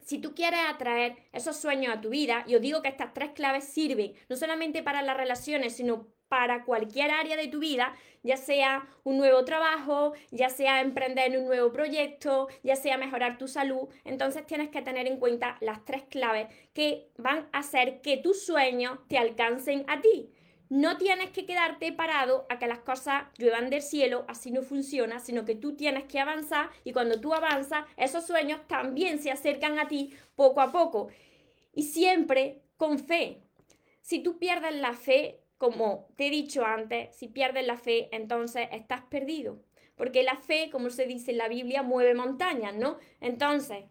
si 0.00 0.18
tú 0.18 0.34
quieres 0.34 0.60
atraer 0.68 1.16
esos 1.32 1.56
sueños 1.56 1.94
a 1.94 2.00
tu 2.00 2.08
vida, 2.08 2.44
y 2.46 2.54
os 2.54 2.62
digo 2.62 2.82
que 2.82 2.88
estas 2.88 3.12
tres 3.12 3.30
claves 3.32 3.64
sirven 3.64 4.14
no 4.28 4.36
solamente 4.36 4.82
para 4.82 5.02
las 5.02 5.16
relaciones, 5.16 5.76
sino 5.76 6.06
para 6.28 6.64
cualquier 6.64 7.10
área 7.10 7.36
de 7.36 7.48
tu 7.48 7.58
vida, 7.58 7.94
ya 8.22 8.36
sea 8.36 8.86
un 9.04 9.18
nuevo 9.18 9.44
trabajo, 9.44 10.12
ya 10.30 10.50
sea 10.50 10.80
emprender 10.80 11.32
en 11.32 11.40
un 11.40 11.46
nuevo 11.46 11.72
proyecto, 11.72 12.48
ya 12.62 12.76
sea 12.76 12.98
mejorar 12.98 13.38
tu 13.38 13.48
salud, 13.48 13.88
entonces 14.04 14.46
tienes 14.46 14.68
que 14.68 14.82
tener 14.82 15.06
en 15.06 15.18
cuenta 15.18 15.56
las 15.60 15.84
tres 15.84 16.02
claves 16.04 16.48
que 16.74 17.10
van 17.16 17.48
a 17.52 17.58
hacer 17.58 18.00
que 18.00 18.16
tus 18.16 18.44
sueños 18.44 18.98
te 19.08 19.18
alcancen 19.18 19.84
a 19.88 20.00
ti. 20.00 20.30
No 20.70 20.98
tienes 20.98 21.30
que 21.30 21.46
quedarte 21.46 21.92
parado 21.94 22.44
a 22.50 22.58
que 22.58 22.66
las 22.66 22.80
cosas 22.80 23.24
lluevan 23.38 23.70
del 23.70 23.80
cielo, 23.80 24.26
así 24.28 24.50
no 24.50 24.60
funciona, 24.60 25.18
sino 25.18 25.46
que 25.46 25.54
tú 25.54 25.74
tienes 25.74 26.04
que 26.04 26.20
avanzar 26.20 26.68
y 26.84 26.92
cuando 26.92 27.20
tú 27.20 27.32
avanzas, 27.32 27.86
esos 27.96 28.26
sueños 28.26 28.60
también 28.66 29.18
se 29.18 29.30
acercan 29.30 29.78
a 29.78 29.88
ti 29.88 30.12
poco 30.36 30.60
a 30.60 30.70
poco. 30.70 31.08
Y 31.72 31.84
siempre 31.84 32.60
con 32.76 32.98
fe. 32.98 33.40
Si 34.02 34.22
tú 34.22 34.38
pierdes 34.38 34.74
la 34.74 34.92
fe, 34.92 35.40
como 35.58 36.06
te 36.16 36.28
he 36.28 36.30
dicho 36.30 36.64
antes, 36.64 37.14
si 37.14 37.28
pierdes 37.28 37.66
la 37.66 37.76
fe, 37.76 38.08
entonces 38.12 38.68
estás 38.72 39.02
perdido. 39.02 39.60
Porque 39.96 40.22
la 40.22 40.36
fe, 40.36 40.70
como 40.70 40.90
se 40.90 41.06
dice 41.06 41.32
en 41.32 41.38
la 41.38 41.48
Biblia, 41.48 41.82
mueve 41.82 42.14
montañas, 42.14 42.74
¿no? 42.74 42.98
Entonces, 43.20 43.84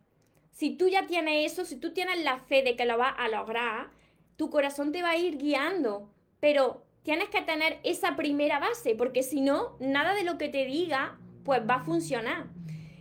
si 0.52 0.72
tú 0.72 0.88
ya 0.88 1.06
tienes 1.06 1.52
eso, 1.52 1.66
si 1.66 1.76
tú 1.76 1.94
tienes 1.94 2.24
la 2.24 2.40
fe 2.40 2.64
de 2.64 2.76
que 2.76 2.86
lo 2.86 2.98
vas 2.98 3.14
a 3.18 3.28
lograr, 3.28 3.90
tu 4.38 4.50
corazón 4.50 4.92
te 4.92 5.02
va 5.02 5.12
a 5.12 5.18
ir 5.18 5.38
guiando 5.38 6.10
pero 6.40 6.84
tienes 7.04 7.30
que 7.30 7.42
tener 7.42 7.80
esa 7.84 8.16
primera 8.16 8.60
base, 8.60 8.96
porque 8.96 9.24
si 9.24 9.42
no, 9.42 9.76
nada 9.80 10.14
de 10.14 10.24
lo 10.24 10.38
que 10.38 10.50
te 10.50 10.66
diga, 10.66 11.18
pues 11.44 11.62
va 11.68 11.76
a 11.76 11.84
funcionar. 11.84 12.48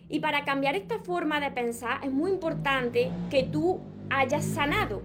Y 0.09 0.21
para 0.21 0.45
cambiar 0.45 0.77
esta 0.77 1.01
forma 1.01 1.41
de 1.41 1.51
pensar 1.51 2.05
es 2.05 2.13
muy 2.13 2.31
importante 2.31 3.11
que 3.31 3.43
tú 3.43 3.81
hayas 4.09 4.45
sanado, 4.45 5.03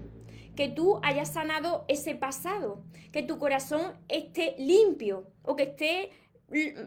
que 0.55 0.69
tú 0.69 0.99
hayas 1.03 1.33
sanado 1.33 1.85
ese 1.87 2.15
pasado, 2.15 2.83
que 3.11 3.23
tu 3.23 3.37
corazón 3.37 3.93
esté 4.07 4.55
limpio 4.57 5.27
o 5.43 5.55
que 5.55 5.63
esté 5.63 6.11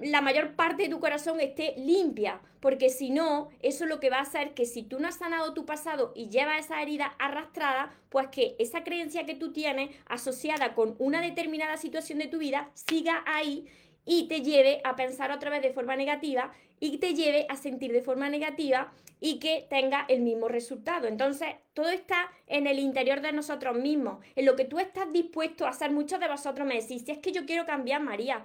la 0.03 0.21
mayor 0.21 0.55
parte 0.57 0.85
de 0.85 0.89
tu 0.91 1.01
corazón 1.01 1.41
esté 1.41 1.75
limpia, 1.79 2.41
porque 2.61 2.91
si 2.91 3.11
no, 3.11 3.49
eso 3.61 3.87
lo 3.87 3.99
que 3.99 4.11
va 4.11 4.19
a 4.19 4.23
hacer 4.23 4.53
que 4.53 4.67
si 4.67 4.83
tú 4.83 5.01
no 5.01 5.09
has 5.09 5.19
sanado 5.19 5.55
tu 5.55 5.65
pasado 5.65 6.13
y 6.15 6.29
llevas 6.29 6.67
esa 6.67 6.83
herida 6.83 7.15
arrastrada, 7.19 7.95
pues 8.11 8.29
que 8.29 8.57
esa 8.59 8.85
creencia 8.85 9.25
que 9.25 9.35
tú 9.35 9.53
tienes 9.53 9.91
asociada 10.07 10.75
con 10.75 10.97
una 10.99 11.23
determinada 11.23 11.77
situación 11.77 12.19
de 12.19 12.27
tu 12.27 12.39
vida 12.39 12.71
siga 12.75 13.23
ahí 13.27 13.67
y 14.05 14.29
te 14.29 14.43
lleve 14.43 14.81
a 14.85 14.97
pensar 14.97 15.31
otra 15.31 15.51
vez 15.51 15.63
de 15.63 15.73
forma 15.73 15.97
negativa 15.97 16.53
y 16.81 16.99
te 16.99 17.15
lleve 17.15 17.47
a 17.49 17.57
sentir 17.57 17.93
de 17.93 18.03
forma 18.03 18.29
negativa 18.29 18.93
y 19.21 19.39
que 19.39 19.67
tenga 19.71 20.05
el 20.09 20.21
mismo 20.21 20.49
resultado. 20.49 21.09
Entonces, 21.09 21.49
todo 21.73 21.89
está 21.89 22.31
en 22.47 22.67
el 22.67 22.79
interior 22.79 23.21
de 23.21 23.33
nosotros 23.33 23.77
mismos, 23.77 24.25
en 24.37 24.45
lo 24.45 24.57
que 24.57 24.65
tú 24.65 24.79
estás 24.79 25.11
dispuesto 25.13 25.67
a 25.67 25.71
hacer. 25.71 25.91
Muchos 25.91 26.21
de 26.21 26.29
vosotros 26.29 26.67
me 26.67 26.81
decís, 26.81 27.03
si 27.05 27.13
es 27.13 27.19
que 27.19 27.33
yo 27.33 27.47
quiero 27.47 27.65
cambiar, 27.65 28.03
María, 28.03 28.45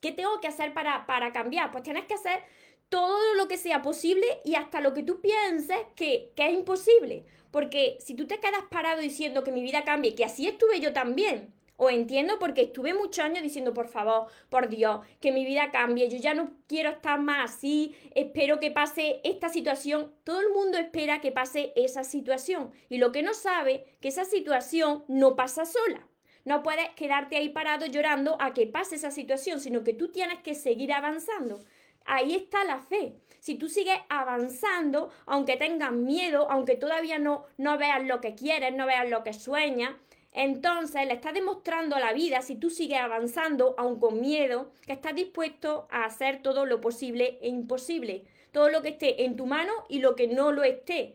¿qué 0.00 0.12
tengo 0.12 0.40
que 0.40 0.48
hacer 0.48 0.72
para, 0.72 1.06
para 1.06 1.32
cambiar? 1.32 1.70
Pues 1.70 1.84
tienes 1.84 2.06
que 2.06 2.14
hacer 2.14 2.40
todo 2.88 3.34
lo 3.34 3.48
que 3.48 3.58
sea 3.58 3.82
posible 3.82 4.26
y 4.44 4.54
hasta 4.54 4.80
lo 4.80 4.94
que 4.94 5.02
tú 5.02 5.20
pienses 5.20 5.78
que, 5.96 6.32
que 6.36 6.46
es 6.46 6.54
imposible. 6.54 7.24
Porque 7.50 7.98
si 8.00 8.14
tú 8.14 8.26
te 8.26 8.40
quedas 8.40 8.64
parado 8.70 9.00
diciendo 9.00 9.44
que 9.44 9.52
mi 9.52 9.62
vida 9.62 9.84
cambie, 9.84 10.14
que 10.14 10.24
así 10.24 10.46
estuve 10.46 10.80
yo 10.80 10.92
también, 10.92 11.53
o 11.76 11.90
entiendo 11.90 12.38
porque 12.38 12.62
estuve 12.62 12.94
muchos 12.94 13.24
años 13.24 13.42
diciendo, 13.42 13.74
por 13.74 13.88
favor, 13.88 14.26
por 14.48 14.68
Dios, 14.68 15.00
que 15.20 15.32
mi 15.32 15.44
vida 15.44 15.70
cambie, 15.72 16.08
yo 16.08 16.18
ya 16.18 16.34
no 16.34 16.52
quiero 16.66 16.90
estar 16.90 17.20
más 17.20 17.52
así, 17.52 17.96
espero 18.14 18.60
que 18.60 18.70
pase 18.70 19.20
esta 19.24 19.48
situación. 19.48 20.12
Todo 20.24 20.40
el 20.40 20.50
mundo 20.50 20.78
espera 20.78 21.20
que 21.20 21.32
pase 21.32 21.72
esa 21.76 22.04
situación. 22.04 22.70
Y 22.88 22.98
lo 22.98 23.12
que 23.12 23.22
no 23.22 23.34
sabe, 23.34 23.96
que 24.00 24.08
esa 24.08 24.24
situación 24.24 25.04
no 25.08 25.36
pasa 25.36 25.64
sola. 25.64 26.06
No 26.44 26.62
puedes 26.62 26.90
quedarte 26.90 27.36
ahí 27.36 27.48
parado 27.48 27.86
llorando 27.86 28.36
a 28.38 28.52
que 28.52 28.66
pase 28.66 28.96
esa 28.96 29.10
situación, 29.10 29.60
sino 29.60 29.82
que 29.82 29.94
tú 29.94 30.12
tienes 30.12 30.40
que 30.40 30.54
seguir 30.54 30.92
avanzando. 30.92 31.64
Ahí 32.04 32.34
está 32.34 32.64
la 32.64 32.80
fe. 32.80 33.14
Si 33.40 33.54
tú 33.54 33.68
sigues 33.68 33.98
avanzando, 34.10 35.10
aunque 35.26 35.56
tengas 35.56 35.92
miedo, 35.92 36.46
aunque 36.50 36.76
todavía 36.76 37.18
no, 37.18 37.44
no 37.56 37.78
veas 37.78 38.04
lo 38.04 38.20
que 38.20 38.34
quieres, 38.34 38.74
no 38.74 38.86
veas 38.86 39.08
lo 39.08 39.22
que 39.24 39.32
sueñas, 39.32 39.94
entonces 40.34 41.06
le 41.06 41.14
estás 41.14 41.32
demostrando 41.32 41.94
a 41.94 42.00
la 42.00 42.12
vida, 42.12 42.42
si 42.42 42.56
tú 42.56 42.68
sigues 42.68 42.98
avanzando, 42.98 43.76
aun 43.78 44.00
con 44.00 44.20
miedo, 44.20 44.72
que 44.84 44.92
estás 44.92 45.14
dispuesto 45.14 45.86
a 45.90 46.04
hacer 46.04 46.42
todo 46.42 46.66
lo 46.66 46.80
posible 46.80 47.38
e 47.40 47.48
imposible. 47.48 48.24
Todo 48.50 48.68
lo 48.68 48.82
que 48.82 48.90
esté 48.90 49.24
en 49.24 49.36
tu 49.36 49.46
mano 49.46 49.72
y 49.88 50.00
lo 50.00 50.16
que 50.16 50.26
no 50.26 50.50
lo 50.50 50.64
esté. 50.64 51.14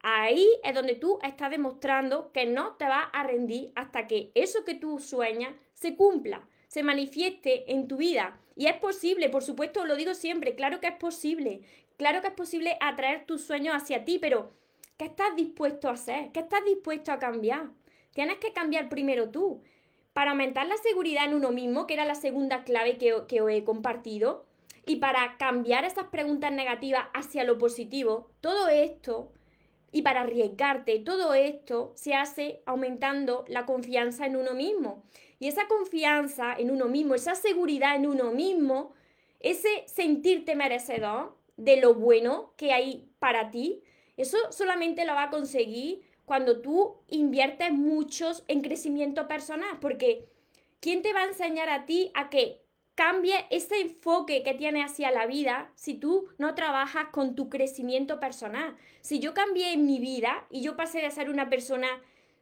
Ahí 0.00 0.48
es 0.62 0.74
donde 0.74 0.94
tú 0.94 1.18
estás 1.24 1.50
demostrando 1.50 2.30
que 2.30 2.46
no 2.46 2.74
te 2.76 2.84
vas 2.84 3.08
a 3.12 3.24
rendir 3.24 3.72
hasta 3.74 4.06
que 4.06 4.30
eso 4.34 4.64
que 4.64 4.74
tú 4.74 5.00
sueñas 5.00 5.52
se 5.74 5.96
cumpla, 5.96 6.48
se 6.68 6.84
manifieste 6.84 7.72
en 7.72 7.88
tu 7.88 7.96
vida. 7.96 8.38
Y 8.54 8.66
es 8.66 8.76
posible, 8.76 9.28
por 9.28 9.42
supuesto, 9.42 9.84
lo 9.84 9.96
digo 9.96 10.14
siempre, 10.14 10.54
claro 10.54 10.78
que 10.78 10.86
es 10.86 10.96
posible. 10.96 11.62
Claro 11.96 12.20
que 12.20 12.28
es 12.28 12.34
posible 12.34 12.76
atraer 12.80 13.26
tus 13.26 13.42
sueños 13.42 13.74
hacia 13.74 14.04
ti, 14.04 14.20
pero 14.20 14.52
¿qué 14.96 15.06
estás 15.06 15.34
dispuesto 15.34 15.88
a 15.88 15.92
hacer? 15.92 16.30
¿Qué 16.30 16.40
estás 16.40 16.64
dispuesto 16.64 17.10
a 17.10 17.18
cambiar? 17.18 17.70
Tienes 18.16 18.38
que 18.38 18.54
cambiar 18.54 18.88
primero 18.88 19.28
tú. 19.28 19.62
Para 20.14 20.30
aumentar 20.30 20.66
la 20.66 20.78
seguridad 20.78 21.26
en 21.26 21.34
uno 21.34 21.50
mismo, 21.50 21.86
que 21.86 21.92
era 21.92 22.06
la 22.06 22.14
segunda 22.14 22.64
clave 22.64 22.96
que, 22.96 23.12
os 23.12 23.50
he 23.50 23.62
compartido, 23.62 24.46
y 24.86 24.96
para 24.96 25.36
cambiar 25.36 25.84
esas 25.84 26.06
preguntas 26.06 26.50
negativas 26.50 27.08
hacia 27.12 27.44
lo 27.44 27.58
positivo, 27.58 28.30
todo 28.40 28.68
esto, 28.68 29.32
y 29.92 30.00
para 30.00 30.22
arriesgarte, 30.22 30.98
todo 31.00 31.34
esto 31.34 31.92
se 31.94 32.14
hace 32.14 32.62
aumentando 32.64 33.44
la 33.48 33.66
confianza 33.66 34.24
en 34.24 34.36
uno 34.36 34.54
mismo. 34.54 35.02
Y 35.38 35.48
esa 35.48 35.68
confianza 35.68 36.54
en 36.56 36.70
uno 36.70 36.86
mismo, 36.86 37.14
esa 37.14 37.34
seguridad 37.34 37.96
en 37.96 38.06
uno 38.06 38.30
mismo, 38.30 38.94
ese 39.40 39.84
sentirte 39.88 40.56
merecedor 40.56 41.36
de 41.58 41.76
lo 41.76 41.92
bueno 41.92 42.54
que 42.56 42.72
hay 42.72 43.10
para 43.18 43.50
ti, 43.50 43.82
eso 44.16 44.38
solamente 44.52 45.04
lo 45.04 45.12
va 45.12 45.24
a 45.24 45.30
conseguir 45.30 46.05
cuando 46.26 46.60
tú 46.60 46.96
inviertes 47.08 47.72
muchos 47.72 48.44
en 48.48 48.60
crecimiento 48.60 49.26
personal, 49.28 49.78
porque 49.80 50.28
¿quién 50.80 51.00
te 51.00 51.12
va 51.12 51.20
a 51.20 51.28
enseñar 51.28 51.70
a 51.70 51.86
ti 51.86 52.10
a 52.14 52.28
que 52.28 52.60
cambie 52.96 53.46
ese 53.50 53.80
enfoque 53.80 54.42
que 54.42 54.54
tienes 54.54 54.90
hacia 54.90 55.10
la 55.10 55.26
vida 55.26 55.70
si 55.76 55.94
tú 55.94 56.28
no 56.36 56.54
trabajas 56.54 57.06
con 57.12 57.36
tu 57.36 57.48
crecimiento 57.48 58.18
personal? 58.18 58.76
Si 59.00 59.20
yo 59.20 59.34
cambié 59.34 59.72
en 59.72 59.86
mi 59.86 60.00
vida 60.00 60.46
y 60.50 60.62
yo 60.62 60.76
pasé 60.76 61.00
de 61.00 61.12
ser 61.12 61.30
una 61.30 61.48
persona 61.48 61.88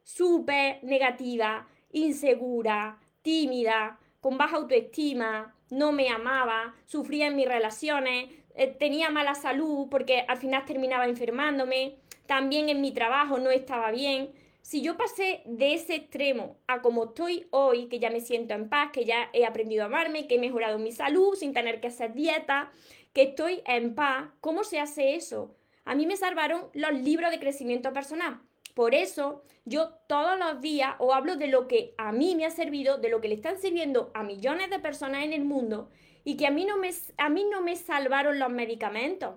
súper 0.02 0.82
negativa, 0.82 1.68
insegura, 1.92 2.98
tímida, 3.20 4.00
con 4.20 4.38
baja 4.38 4.56
autoestima, 4.56 5.54
no 5.68 5.92
me 5.92 6.08
amaba, 6.08 6.74
sufría 6.86 7.26
en 7.26 7.36
mis 7.36 7.48
relaciones, 7.48 8.30
eh, 8.54 8.68
tenía 8.68 9.10
mala 9.10 9.34
salud 9.34 9.88
porque 9.90 10.24
al 10.28 10.38
final 10.38 10.64
terminaba 10.64 11.06
enfermándome, 11.06 11.96
también 12.26 12.68
en 12.68 12.80
mi 12.80 12.92
trabajo 12.92 13.38
no 13.38 13.50
estaba 13.50 13.90
bien. 13.90 14.30
Si 14.62 14.80
yo 14.80 14.96
pasé 14.96 15.42
de 15.44 15.74
ese 15.74 15.94
extremo 15.94 16.56
a 16.66 16.80
como 16.80 17.04
estoy 17.04 17.46
hoy, 17.50 17.86
que 17.88 17.98
ya 17.98 18.08
me 18.10 18.20
siento 18.20 18.54
en 18.54 18.68
paz, 18.70 18.90
que 18.92 19.04
ya 19.04 19.28
he 19.34 19.44
aprendido 19.44 19.82
a 19.82 19.86
amarme, 19.86 20.26
que 20.26 20.36
he 20.36 20.38
mejorado 20.38 20.78
mi 20.78 20.90
salud 20.90 21.34
sin 21.34 21.52
tener 21.52 21.80
que 21.80 21.88
hacer 21.88 22.14
dieta, 22.14 22.70
que 23.12 23.22
estoy 23.22 23.62
en 23.66 23.94
paz, 23.94 24.28
¿cómo 24.40 24.64
se 24.64 24.80
hace 24.80 25.16
eso? 25.16 25.54
A 25.84 25.94
mí 25.94 26.06
me 26.06 26.16
salvaron 26.16 26.70
los 26.72 26.92
libros 26.94 27.30
de 27.30 27.38
crecimiento 27.38 27.92
personal. 27.92 28.40
Por 28.74 28.94
eso 28.94 29.42
yo 29.64 29.90
todos 30.08 30.38
los 30.38 30.60
días 30.60 30.94
os 30.98 31.14
hablo 31.14 31.36
de 31.36 31.46
lo 31.46 31.68
que 31.68 31.94
a 31.98 32.10
mí 32.12 32.34
me 32.34 32.46
ha 32.46 32.50
servido, 32.50 32.98
de 32.98 33.08
lo 33.10 33.20
que 33.20 33.28
le 33.28 33.34
están 33.34 33.58
sirviendo 33.58 34.10
a 34.14 34.22
millones 34.22 34.70
de 34.70 34.78
personas 34.78 35.24
en 35.24 35.32
el 35.32 35.44
mundo 35.44 35.90
y 36.24 36.36
que 36.36 36.46
a 36.46 36.50
mí 36.50 36.64
no 36.64 36.78
me, 36.78 36.90
a 37.18 37.28
mí 37.28 37.44
no 37.44 37.60
me 37.60 37.76
salvaron 37.76 38.38
los 38.38 38.50
medicamentos. 38.50 39.36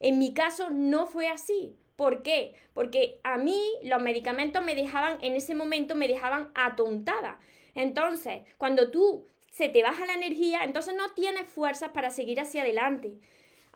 En 0.00 0.18
mi 0.18 0.32
caso 0.32 0.70
no 0.70 1.06
fue 1.06 1.28
así. 1.28 1.76
¿Por 1.96 2.22
qué? 2.22 2.54
Porque 2.72 3.20
a 3.22 3.36
mí 3.38 3.60
los 3.82 4.00
medicamentos 4.00 4.64
me 4.64 4.74
dejaban, 4.74 5.18
en 5.20 5.34
ese 5.34 5.54
momento 5.54 5.94
me 5.94 6.08
dejaban 6.08 6.50
atontada. 6.54 7.38
Entonces, 7.74 8.42
cuando 8.56 8.90
tú 8.90 9.26
se 9.50 9.68
te 9.68 9.82
baja 9.82 10.06
la 10.06 10.14
energía, 10.14 10.64
entonces 10.64 10.94
no 10.96 11.12
tienes 11.12 11.46
fuerzas 11.46 11.90
para 11.90 12.10
seguir 12.10 12.40
hacia 12.40 12.62
adelante. 12.62 13.18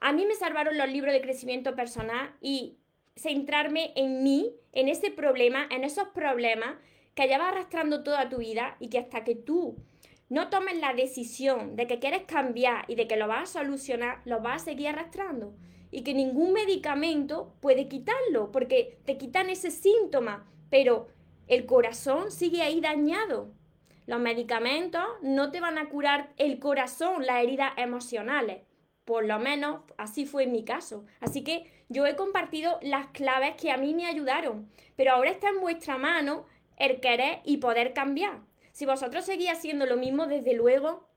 A 0.01 0.13
mí 0.13 0.25
me 0.27 0.35
salvaron 0.35 0.79
los 0.79 0.89
libros 0.89 1.13
de 1.13 1.21
crecimiento 1.21 1.75
personal 1.75 2.35
y 2.41 2.77
centrarme 3.17 3.93
en 3.97 4.23
mí, 4.23 4.55
en 4.73 4.89
ese 4.89 5.11
problema, 5.11 5.67
en 5.71 5.85
esos 5.85 6.09
problemas 6.09 6.77
que 7.15 7.29
llevas 7.29 7.49
arrastrando 7.49 8.03
toda 8.03 8.29
tu 8.29 8.39
vida 8.39 8.77
y 8.79 8.89
que 8.89 8.99
hasta 8.99 9.25
que 9.25 9.35
tú 9.35 9.77
no 10.29 10.49
tomes 10.49 10.79
la 10.79 10.93
decisión 10.93 11.77
de 11.77 11.87
que 11.87 11.99
quieres 11.99 12.23
cambiar 12.23 12.85
y 12.89 12.97
de 12.97 13.07
que 13.07 13.17
lo 13.17 13.29
vas 13.29 13.51
a 13.57 13.61
solucionar, 13.61 14.23
lo 14.25 14.41
vas 14.41 14.62
a 14.62 14.65
seguir 14.65 14.89
arrastrando. 14.89 15.55
Y 15.91 16.03
que 16.03 16.15
ningún 16.15 16.53
medicamento 16.53 17.55
puede 17.61 17.89
quitarlo, 17.89 18.51
porque 18.51 18.99
te 19.05 19.17
quitan 19.17 19.51
ese 19.51 19.71
síntoma, 19.71 20.45
pero 20.69 21.07
el 21.47 21.65
corazón 21.65 22.33
sigue 22.33 22.62
ahí 22.62 22.81
dañado. 22.81 23.53
Los 24.07 24.21
medicamentos 24.21 25.05
no 25.23 25.51
te 25.51 25.61
van 25.61 25.79
a 25.79 25.89
curar 25.89 26.33
el 26.39 26.59
corazón, 26.59 27.25
las 27.25 27.43
heridas 27.43 27.73
emocionales. 27.77 28.62
Por 29.05 29.25
lo 29.25 29.39
menos 29.39 29.83
así 29.97 30.27
fue 30.27 30.45
en 30.45 30.53
mi 30.53 30.65
caso. 30.65 31.05
Así 31.21 31.45
que 31.45 31.71
yo 31.89 32.05
he 32.07 32.17
compartido 32.17 32.81
las 32.83 33.07
claves 33.09 33.55
que 33.55 33.71
a 33.71 33.77
mí 33.77 33.95
me 33.95 34.07
ayudaron, 34.07 34.69
pero 34.97 35.12
ahora 35.12 35.31
está 35.31 35.49
en 35.49 35.61
vuestra 35.61 35.99
mano 35.99 36.47
el 36.77 37.01
querer 37.01 37.41
y 37.45 37.59
poder 37.59 37.93
cambiar. 37.93 38.41
Si 38.77 38.85
vosotros 38.85 39.25
seguís 39.25 39.49
haciendo 39.49 39.87
lo 39.87 39.97
mismo, 39.97 40.27
desde 40.27 40.53
luego, 40.53 41.09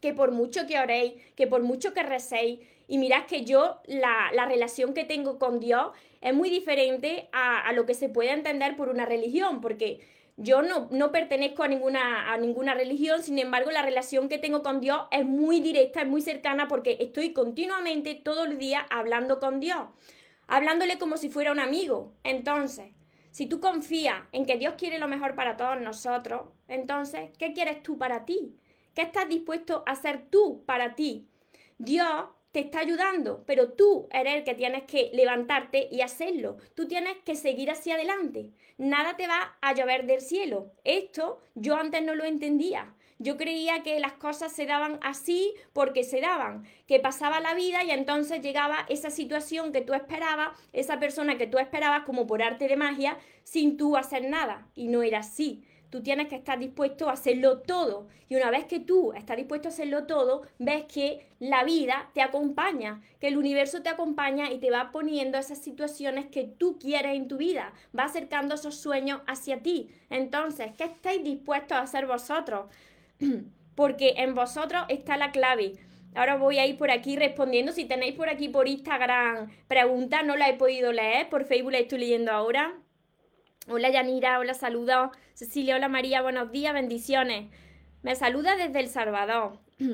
que 0.00 0.12
por 0.12 0.32
mucho 0.32 0.66
que 0.66 0.80
oréis, 0.80 1.12
que 1.36 1.46
por 1.46 1.62
mucho 1.62 1.94
que 1.94 2.02
recéis, 2.02 2.58
y 2.88 2.98
mirad 2.98 3.26
que 3.26 3.44
yo, 3.44 3.80
la, 3.86 4.46
relación 4.48 4.94
que 4.94 5.04
tengo 5.04 5.38
con 5.38 5.60
Dios 5.60 5.92
es 6.20 6.34
muy 6.34 6.50
diferente 6.50 7.28
a, 7.30 7.72
lo 7.72 7.86
que 7.86 7.94
se 7.94 8.08
puede 8.08 8.32
entender 8.32 8.76
por 8.76 8.88
una 8.88 9.06
religión, 9.06 9.60
porque 9.60 10.00
yo 10.36 10.60
no, 10.62 10.88
no 10.90 11.12
pertenezco 11.12 11.62
a 11.62 11.68
ninguna, 11.68 12.32
a 12.32 12.36
ninguna 12.36 12.74
religión, 12.74 13.22
sin 13.22 13.38
embargo, 13.38 13.70
la 13.70 13.82
relación 13.82 14.28
que 14.28 14.38
tengo 14.38 14.64
con 14.64 14.80
Dios 14.80 15.02
es 15.12 15.24
muy 15.24 15.60
directa, 15.60 16.00
es 16.02 16.08
muy 16.08 16.20
cercana, 16.20 16.66
porque 16.66 16.96
estoy 16.98 17.32
continuamente, 17.32 18.16
todo 18.16 18.42
el 18.42 18.58
día, 18.58 18.84
hablando 18.90 19.38
con 19.38 19.60
Dios, 19.60 19.86
hablándole 20.48 20.98
como 20.98 21.16
si 21.16 21.28
fuera 21.28 21.52
un 21.52 21.60
amigo. 21.60 22.12
Entonces, 22.24 22.97
si 23.30 23.46
tú 23.46 23.60
confías 23.60 24.22
en 24.32 24.46
que 24.46 24.56
Dios 24.56 24.74
quiere 24.76 24.98
lo 24.98 25.08
mejor 25.08 25.34
para 25.34 25.56
todos 25.56 25.80
nosotros, 25.80 26.42
entonces, 26.66 27.30
¿qué 27.38 27.52
quieres 27.52 27.82
tú 27.82 27.98
para 27.98 28.24
ti? 28.24 28.56
¿Qué 28.94 29.02
estás 29.02 29.28
dispuesto 29.28 29.82
a 29.86 29.92
hacer 29.92 30.26
tú 30.30 30.64
para 30.66 30.94
ti? 30.94 31.28
Dios 31.78 32.26
te 32.52 32.60
está 32.60 32.80
ayudando, 32.80 33.44
pero 33.46 33.72
tú 33.72 34.08
eres 34.10 34.36
el 34.36 34.44
que 34.44 34.54
tienes 34.54 34.84
que 34.84 35.10
levantarte 35.12 35.88
y 35.90 36.00
hacerlo. 36.00 36.56
Tú 36.74 36.88
tienes 36.88 37.16
que 37.24 37.36
seguir 37.36 37.70
hacia 37.70 37.94
adelante. 37.94 38.50
Nada 38.78 39.16
te 39.16 39.26
va 39.26 39.56
a 39.60 39.74
llover 39.74 40.06
del 40.06 40.20
cielo. 40.20 40.72
Esto 40.84 41.40
yo 41.54 41.76
antes 41.76 42.02
no 42.02 42.14
lo 42.14 42.24
entendía. 42.24 42.94
Yo 43.20 43.36
creía 43.36 43.82
que 43.82 43.98
las 43.98 44.12
cosas 44.12 44.52
se 44.52 44.64
daban 44.66 44.98
así 45.02 45.52
porque 45.72 46.04
se 46.04 46.20
daban, 46.20 46.64
que 46.86 47.00
pasaba 47.00 47.40
la 47.40 47.54
vida 47.54 47.82
y 47.82 47.90
entonces 47.90 48.40
llegaba 48.40 48.86
esa 48.88 49.10
situación 49.10 49.72
que 49.72 49.80
tú 49.80 49.92
esperabas, 49.92 50.50
esa 50.72 51.00
persona 51.00 51.36
que 51.36 51.48
tú 51.48 51.58
esperabas 51.58 52.04
como 52.04 52.26
por 52.28 52.42
arte 52.42 52.68
de 52.68 52.76
magia, 52.76 53.18
sin 53.42 53.76
tú 53.76 53.96
hacer 53.96 54.28
nada. 54.28 54.68
Y 54.76 54.86
no 54.88 55.02
era 55.02 55.18
así. 55.20 55.64
tú 55.90 56.02
tienes 56.02 56.28
que 56.28 56.36
estar 56.36 56.58
dispuesto 56.58 57.08
a 57.08 57.12
hacerlo 57.12 57.60
todo. 57.60 58.08
Y 58.28 58.36
una 58.36 58.50
vez 58.50 58.66
que 58.66 58.78
tú 58.78 59.12
estás 59.14 59.36
dispuesto 59.36 59.68
a 59.68 59.70
hacerlo 59.70 60.04
todo, 60.06 60.42
ves 60.58 60.84
que 60.84 61.26
la 61.38 61.64
vida 61.64 62.10
te 62.12 62.20
acompaña, 62.20 63.00
que 63.20 63.28
el 63.28 63.38
universo 63.38 63.82
te 63.82 63.88
acompaña 63.88 64.52
y 64.52 64.58
te 64.58 64.70
va 64.70 64.90
poniendo 64.92 65.38
esas 65.38 65.58
situaciones 65.58 66.26
que 66.26 66.44
tú 66.44 66.78
quieres 66.78 67.16
en 67.16 67.26
tu 67.26 67.38
vida, 67.38 67.72
va 67.98 68.04
acercando 68.04 68.54
esos 68.54 68.76
sueños 68.76 69.22
hacia 69.26 69.62
ti. 69.62 69.88
Entonces, 70.10 70.72
¿qué 70.76 70.84
estáis 70.84 71.24
dispuestos 71.24 71.78
a 71.78 71.82
hacer 71.82 72.06
vosotros? 72.06 72.66
Porque 73.74 74.14
en 74.16 74.34
vosotros 74.34 74.84
está 74.88 75.16
la 75.16 75.30
clave. 75.30 75.74
Ahora 76.14 76.36
voy 76.36 76.58
a 76.58 76.66
ir 76.66 76.76
por 76.76 76.90
aquí 76.90 77.16
respondiendo. 77.16 77.72
Si 77.72 77.84
tenéis 77.84 78.14
por 78.14 78.28
aquí 78.28 78.48
por 78.48 78.66
Instagram 78.66 79.50
preguntas, 79.68 80.24
no 80.24 80.36
la 80.36 80.48
he 80.48 80.54
podido 80.54 80.92
leer. 80.92 81.28
Por 81.28 81.44
Facebook 81.44 81.72
la 81.72 81.78
estoy 81.78 82.00
leyendo 82.00 82.32
ahora. 82.32 82.74
Hola 83.68 83.90
Yanira, 83.90 84.38
hola 84.38 84.54
saludos. 84.54 85.10
Cecilia, 85.34 85.76
hola 85.76 85.88
María, 85.88 86.22
buenos 86.22 86.50
días, 86.50 86.72
bendiciones. 86.72 87.50
Me 88.02 88.16
saluda 88.16 88.56
desde 88.56 88.80
El 88.80 88.88
Salvador. 88.88 89.58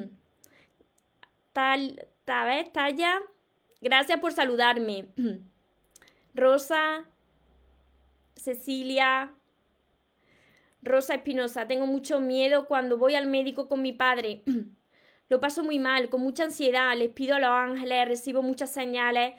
Tal, 1.53 2.07
tal 2.25 2.49
vez, 2.49 2.73
Talla. 2.73 3.21
Gracias 3.81 4.19
por 4.19 4.33
saludarme. 4.33 5.07
Rosa, 6.35 7.05
Cecilia, 8.35 9.33
Rosa 10.85 11.15
Espinosa, 11.15 11.67
tengo 11.67 11.87
mucho 11.87 12.21
miedo 12.21 12.67
cuando 12.67 12.99
voy 12.99 13.15
al 13.15 13.27
médico 13.27 13.69
con 13.69 13.83
mi 13.83 13.93
padre. 13.93 14.43
Lo 15.29 15.41
paso 15.41 15.65
muy 15.65 15.79
mal, 15.79 16.11
con 16.11 16.21
mucha 16.21 16.45
ansiedad, 16.45 16.95
les 16.97 17.09
pido 17.11 17.35
a 17.35 17.41
los 17.41 17.49
ángeles, 17.49 18.07
recibo 18.07 18.43
muchas 18.43 18.71
señales. 18.71 19.35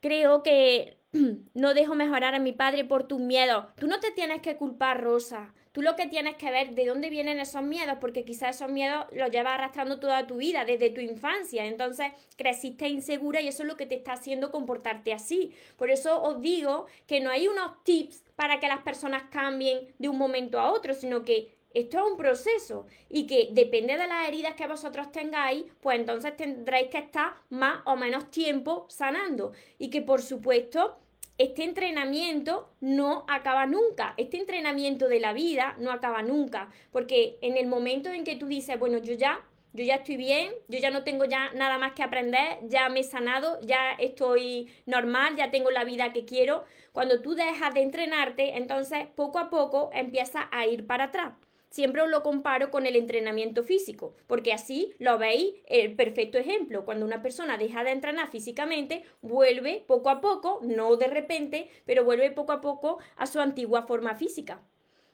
Creo 0.00 0.42
que 0.42 0.98
no 1.54 1.74
dejo 1.74 1.94
mejorar 1.94 2.34
a 2.34 2.38
mi 2.38 2.52
padre 2.52 2.84
por 2.84 3.04
tus 3.04 3.20
miedos. 3.20 3.66
Tú 3.76 3.86
no 3.86 4.00
te 4.00 4.10
tienes 4.10 4.40
que 4.40 4.56
culpar, 4.56 5.02
Rosa. 5.02 5.54
Tú 5.72 5.80
lo 5.80 5.96
que 5.96 6.06
tienes 6.06 6.36
que 6.36 6.50
ver 6.50 6.74
de 6.74 6.86
dónde 6.86 7.08
vienen 7.08 7.40
esos 7.40 7.62
miedos, 7.62 7.96
porque 8.00 8.24
quizás 8.24 8.56
esos 8.56 8.70
miedos 8.70 9.06
los 9.12 9.30
llevas 9.30 9.54
arrastrando 9.54 9.98
toda 9.98 10.26
tu 10.26 10.36
vida, 10.36 10.66
desde 10.66 10.90
tu 10.90 11.00
infancia. 11.00 11.64
Entonces 11.64 12.12
creciste 12.36 12.88
insegura 12.88 13.40
y 13.40 13.48
eso 13.48 13.62
es 13.62 13.68
lo 13.68 13.76
que 13.76 13.86
te 13.86 13.94
está 13.94 14.12
haciendo 14.12 14.50
comportarte 14.50 15.12
así. 15.12 15.54
Por 15.76 15.90
eso 15.90 16.22
os 16.22 16.40
digo 16.42 16.86
que 17.06 17.20
no 17.20 17.30
hay 17.30 17.48
unos 17.48 17.82
tips 17.84 18.22
para 18.36 18.60
que 18.60 18.68
las 18.68 18.82
personas 18.82 19.24
cambien 19.30 19.94
de 19.98 20.08
un 20.08 20.18
momento 20.18 20.60
a 20.60 20.70
otro, 20.70 20.92
sino 20.92 21.24
que 21.24 21.54
esto 21.74 21.98
es 21.98 22.04
un 22.04 22.18
proceso 22.18 22.86
y 23.08 23.26
que 23.26 23.48
depende 23.52 23.96
de 23.96 24.06
las 24.06 24.28
heridas 24.28 24.54
que 24.54 24.66
vosotros 24.66 25.10
tengáis, 25.10 25.64
pues 25.80 25.98
entonces 25.98 26.36
tendréis 26.36 26.88
que 26.88 26.98
estar 26.98 27.34
más 27.48 27.80
o 27.86 27.96
menos 27.96 28.30
tiempo 28.30 28.86
sanando. 28.90 29.52
Y 29.78 29.88
que 29.88 30.02
por 30.02 30.20
supuesto 30.20 30.98
este 31.42 31.64
entrenamiento 31.64 32.72
no 32.80 33.24
acaba 33.28 33.66
nunca. 33.66 34.14
Este 34.16 34.36
entrenamiento 34.36 35.08
de 35.08 35.18
la 35.18 35.32
vida 35.32 35.74
no 35.80 35.90
acaba 35.90 36.22
nunca. 36.22 36.70
Porque 36.92 37.38
en 37.42 37.56
el 37.56 37.66
momento 37.66 38.10
en 38.10 38.22
que 38.22 38.36
tú 38.36 38.46
dices, 38.46 38.78
bueno, 38.78 38.98
yo 38.98 39.14
ya, 39.14 39.40
yo 39.72 39.82
ya 39.84 39.96
estoy 39.96 40.16
bien, 40.16 40.52
yo 40.68 40.78
ya 40.78 40.90
no 40.90 41.02
tengo 41.02 41.24
ya 41.24 41.52
nada 41.54 41.78
más 41.78 41.94
que 41.94 42.04
aprender, 42.04 42.60
ya 42.68 42.88
me 42.90 43.00
he 43.00 43.02
sanado, 43.04 43.58
ya 43.62 43.92
estoy 43.94 44.70
normal, 44.86 45.34
ya 45.34 45.50
tengo 45.50 45.72
la 45.72 45.82
vida 45.82 46.12
que 46.12 46.24
quiero. 46.24 46.64
Cuando 46.92 47.20
tú 47.22 47.34
dejas 47.34 47.74
de 47.74 47.82
entrenarte, 47.82 48.56
entonces 48.56 49.08
poco 49.16 49.40
a 49.40 49.50
poco 49.50 49.90
empiezas 49.92 50.44
a 50.52 50.66
ir 50.66 50.86
para 50.86 51.04
atrás 51.04 51.32
siempre 51.72 52.06
lo 52.06 52.22
comparo 52.22 52.70
con 52.70 52.86
el 52.86 52.96
entrenamiento 52.96 53.64
físico, 53.64 54.14
porque 54.26 54.52
así 54.52 54.94
lo 54.98 55.18
veis 55.18 55.54
el 55.66 55.96
perfecto 55.96 56.38
ejemplo. 56.38 56.84
Cuando 56.84 57.06
una 57.06 57.22
persona 57.22 57.56
deja 57.56 57.82
de 57.82 57.90
entrenar 57.90 58.30
físicamente, 58.30 59.04
vuelve 59.22 59.82
poco 59.86 60.10
a 60.10 60.20
poco, 60.20 60.60
no 60.62 60.96
de 60.96 61.08
repente, 61.08 61.70
pero 61.86 62.04
vuelve 62.04 62.30
poco 62.30 62.52
a 62.52 62.60
poco 62.60 62.98
a 63.16 63.26
su 63.26 63.40
antigua 63.40 63.82
forma 63.82 64.14
física. 64.14 64.60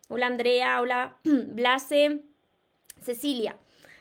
Hola 0.09 0.27
Andrea, 0.27 0.81
hola 0.81 1.19
Blase, 1.25 2.23
Cecilia. 3.01 3.57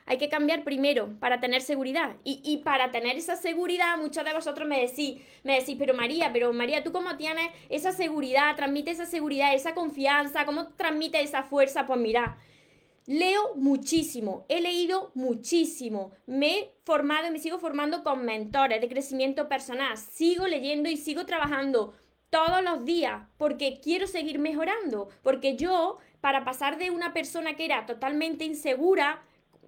Hay 0.07 0.17
que 0.17 0.29
cambiar 0.29 0.63
primero 0.63 1.19
para 1.19 1.39
tener 1.39 1.61
seguridad. 1.61 2.15
Y, 2.23 2.57
para 2.63 2.91
tener 2.91 3.17
esa 3.17 3.35
seguridad, 3.35 3.97
muchos 3.97 4.23
de 4.25 4.33
vosotros 4.33 4.67
me 4.67 4.79
decís, 4.79 5.21
me 5.43 5.59
decís, 5.59 5.75
pero 5.77 5.93
María, 5.93 6.31
pero 6.33 6.51
María, 6.53 6.83
¿tú 6.83 6.91
cómo 6.91 7.17
tienes 7.17 7.49
esa 7.69 7.91
seguridad? 7.91 8.55
Transmite 8.55 8.91
esa 8.91 9.05
seguridad, 9.05 9.53
esa 9.53 9.75
confianza, 9.75 10.45
¿cómo 10.45 10.69
transmite 10.69 11.21
esa 11.21 11.43
fuerza? 11.43 11.85
Pues 11.85 11.99
mira, 11.99 12.37
Leo 13.07 13.55
muchísimo, 13.55 14.45
he 14.49 14.59
leído 14.59 15.11
muchísimo, 15.13 16.11
me 16.25 16.59
he 16.59 16.71
formado 16.83 17.27
y 17.27 17.31
me 17.31 17.39
sigo 17.39 17.57
formando 17.57 18.03
con 18.03 18.25
mentores 18.25 18.81
de 18.81 18.89
crecimiento 18.89 19.47
personal, 19.47 19.97
sigo 19.97 20.45
leyendo 20.45 20.89
y 20.89 20.97
sigo 20.97 21.25
trabajando 21.25 21.93
todos 22.29 22.61
los 22.61 22.83
días 22.83 23.23
porque 23.37 23.79
quiero 23.81 24.07
seguir 24.07 24.39
mejorando, 24.39 25.07
porque 25.23 25.55
yo, 25.55 25.99
para 26.19 26.43
pasar 26.43 26.77
de 26.77 26.91
una 26.91 27.13
persona 27.13 27.55
que 27.55 27.63
era 27.63 27.85
totalmente 27.85 28.43
insegura, 28.43 29.23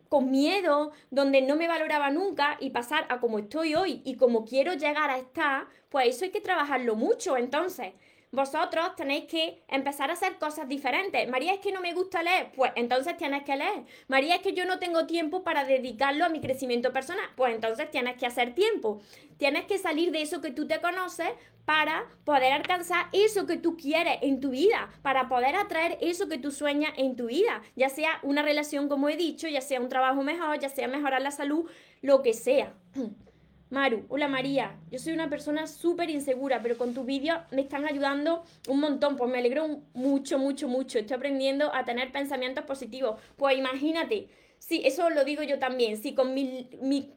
con 0.09 0.31
miedo, 0.31 0.91
donde 1.11 1.41
no 1.41 1.55
me 1.55 1.67
valoraba 1.67 2.09
nunca 2.09 2.57
y 2.59 2.71
pasar 2.71 3.05
a 3.09 3.19
como 3.19 3.39
estoy 3.39 3.75
hoy 3.75 4.01
y 4.03 4.15
como 4.15 4.43
quiero 4.43 4.73
llegar 4.73 5.09
a 5.09 5.17
estar, 5.19 5.67
pues 5.89 6.09
eso 6.09 6.25
hay 6.25 6.31
que 6.31 6.41
trabajarlo 6.41 6.95
mucho. 6.95 7.37
Entonces, 7.37 7.93
vosotros 8.31 8.95
tenéis 8.95 9.25
que 9.25 9.63
empezar 9.67 10.09
a 10.09 10.13
hacer 10.13 10.37
cosas 10.37 10.67
diferentes. 10.67 11.27
María, 11.29 11.53
es 11.53 11.59
que 11.59 11.71
no 11.71 11.81
me 11.81 11.93
gusta 11.93 12.21
leer, 12.21 12.51
pues 12.55 12.71
entonces 12.75 13.17
tienes 13.17 13.43
que 13.43 13.55
leer. 13.55 13.83
María, 14.07 14.35
es 14.35 14.41
que 14.41 14.53
yo 14.53 14.65
no 14.65 14.77
tengo 14.77 15.07
tiempo 15.07 15.43
para 15.43 15.65
dedicarlo 15.65 16.25
a 16.25 16.29
mi 16.29 16.39
crecimiento 16.39 16.93
personal, 16.93 17.25
pues 17.35 17.55
entonces 17.55 17.89
tienes 17.89 18.17
que 18.17 18.27
hacer 18.27 18.53
tiempo. 18.53 19.01
Tienes 19.37 19.65
que 19.65 19.77
salir 19.77 20.11
de 20.11 20.21
eso 20.21 20.41
que 20.41 20.51
tú 20.51 20.67
te 20.67 20.79
conoces 20.79 21.29
para 21.65 22.05
poder 22.23 22.51
alcanzar 22.51 23.07
eso 23.13 23.45
que 23.45 23.57
tú 23.57 23.77
quieres 23.77 24.17
en 24.21 24.39
tu 24.39 24.49
vida, 24.51 24.89
para 25.01 25.29
poder 25.29 25.55
atraer 25.55 25.97
eso 26.01 26.27
que 26.27 26.37
tú 26.37 26.51
sueñas 26.51 26.93
en 26.97 27.15
tu 27.15 27.27
vida, 27.27 27.61
ya 27.75 27.89
sea 27.89 28.19
una 28.23 28.41
relación 28.41 28.89
como 28.89 29.07
he 29.07 29.15
dicho, 29.15 29.47
ya 29.47 29.61
sea 29.61 29.79
un 29.79 29.89
trabajo 29.89 30.23
mejor, 30.23 30.59
ya 30.59 30.69
sea 30.69 30.87
mejorar 30.87 31.21
la 31.21 31.31
salud, 31.31 31.69
lo 32.01 32.21
que 32.21 32.33
sea. 32.33 32.73
Maru, 33.69 34.03
hola 34.09 34.27
María, 34.27 34.79
yo 34.89 34.97
soy 34.97 35.13
una 35.13 35.29
persona 35.29 35.67
súper 35.67 36.09
insegura, 36.09 36.59
pero 36.63 36.75
con 36.75 36.95
tus 36.95 37.05
vídeos 37.05 37.37
me 37.51 37.61
están 37.61 37.85
ayudando 37.85 38.43
un 38.67 38.79
montón, 38.79 39.15
pues 39.15 39.29
me 39.29 39.37
alegro 39.37 39.81
mucho, 39.93 40.39
mucho, 40.39 40.67
mucho. 40.67 40.97
Estoy 40.97 41.17
aprendiendo 41.17 41.71
a 41.71 41.85
tener 41.85 42.11
pensamientos 42.11 42.63
positivos. 42.65 43.21
Pues 43.37 43.55
imagínate, 43.55 44.27
sí, 44.57 44.81
eso 44.85 45.11
lo 45.11 45.23
digo 45.23 45.43
yo 45.43 45.59
también, 45.59 45.97
si 46.01 46.15
con 46.15 46.33
mi, 46.33 46.67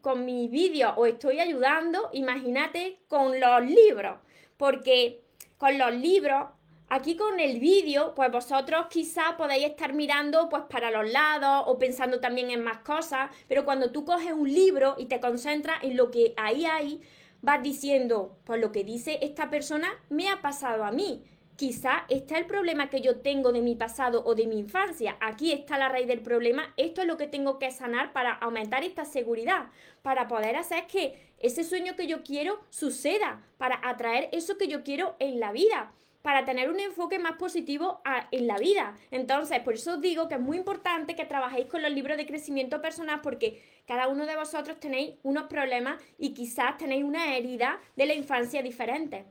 con 0.03 0.27
mis 0.27 0.51
vídeos 0.51 0.93
os 0.99 1.09
estoy 1.09 1.41
ayudando, 1.41 2.11
imagínate 2.13 2.99
con 3.09 3.41
los 3.41 3.65
libros, 3.65 4.19
porque 4.59 5.23
con 5.57 5.79
los 5.79 5.95
libros 5.95 6.51
Aquí 6.95 7.17
con 7.17 7.41
el 7.41 7.59
vídeo, 7.59 8.15
pues 8.15 8.31
vosotros 8.31 8.85
quizá 8.91 9.39
podéis 9.39 9.65
estar 9.65 9.95
mirando 9.95 10.51
pues 10.51 10.65
para 10.69 10.91
los 10.91 11.11
lados 11.11 11.65
o 11.67 11.79
pensando 11.79 12.21
también 12.21 12.51
en 12.51 12.63
más 12.63 12.81
cosas, 12.81 13.31
pero 13.49 13.65
cuando 13.65 13.93
tú 13.93 14.05
coges 14.05 14.35
un 14.35 14.53
libro 14.53 14.97
y 14.99 15.07
te 15.07 15.19
concentras 15.19 15.83
en 15.83 15.97
lo 15.97 16.11
que 16.11 16.35
ahí 16.37 16.67
hay, 16.67 17.01
vas 17.41 17.63
diciendo, 17.63 18.37
pues 18.45 18.61
lo 18.61 18.73
que 18.73 18.85
dice 18.85 19.19
esta 19.23 19.49
persona 19.49 19.89
me 20.11 20.29
ha 20.29 20.43
pasado 20.43 20.85
a 20.85 20.93
mí. 20.93 21.25
Quizá 21.57 22.05
está 22.11 22.37
el 22.37 22.45
problema 22.45 22.91
que 22.91 23.01
yo 23.01 23.21
tengo 23.21 23.53
de 23.53 23.63
mi 23.63 23.75
pasado 23.75 24.23
o 24.27 24.35
de 24.35 24.47
mi 24.47 24.59
infancia. 24.59 25.17
Aquí 25.21 25.51
está 25.51 25.79
la 25.79 25.89
raíz 25.89 26.07
del 26.07 26.21
problema. 26.21 26.75
Esto 26.77 27.01
es 27.01 27.07
lo 27.07 27.17
que 27.17 27.27
tengo 27.27 27.59
que 27.59 27.71
sanar 27.71 28.13
para 28.13 28.35
aumentar 28.35 28.85
esta 28.85 29.07
seguridad, 29.07 29.71
para 30.03 30.29
poder 30.29 30.57
hacer 30.57 30.87
que 30.89 31.33
ese 31.39 31.65
sueño 31.65 31.97
que 31.97 32.07
yo 32.07 32.23
quiero 32.23 32.61
suceda, 32.69 33.43
para 33.57 33.81
atraer 33.83 34.29
eso 34.33 34.59
que 34.59 34.69
yo 34.69 34.83
quiero 34.83 35.17
en 35.21 35.41
la 35.41 35.53
vida 35.53 35.95
para 36.23 36.45
tener 36.45 36.71
un 36.71 36.81
enfoque 36.81 37.19
más 37.19 37.37
positivo 37.37 38.01
en 38.31 38.47
la 38.47 38.57
vida. 38.57 38.97
Entonces, 39.11 39.61
por 39.61 39.75
eso 39.75 39.95
os 39.95 40.01
digo 40.01 40.29
que 40.29 40.37
es 40.37 40.41
muy 40.41 40.57
importante 40.57 41.17
que 41.17 41.25
trabajéis 41.25 41.67
con 41.67 41.83
los 41.83 41.91
libros 41.91 42.17
de 42.17 42.27
crecimiento 42.27 42.81
personal 42.81 43.21
porque 43.21 43.63
cada 43.87 44.09
uno 44.09 44.25
de 44.27 44.37
vosotros 44.37 44.79
tenéis 44.79 45.17
unos 45.25 45.45
problemas 45.45 46.01
y 46.19 46.33
quizás 46.33 46.79
tenéis 46.79 47.05
una 47.05 47.37
herida 47.37 47.81
de 47.97 48.07
la 48.07 48.15
infancia 48.15 48.63
diferente. 48.63 49.25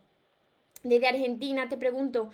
Desde 0.83 1.07
Argentina 1.07 1.69
te 1.69 1.77
pregunto, 1.77 2.29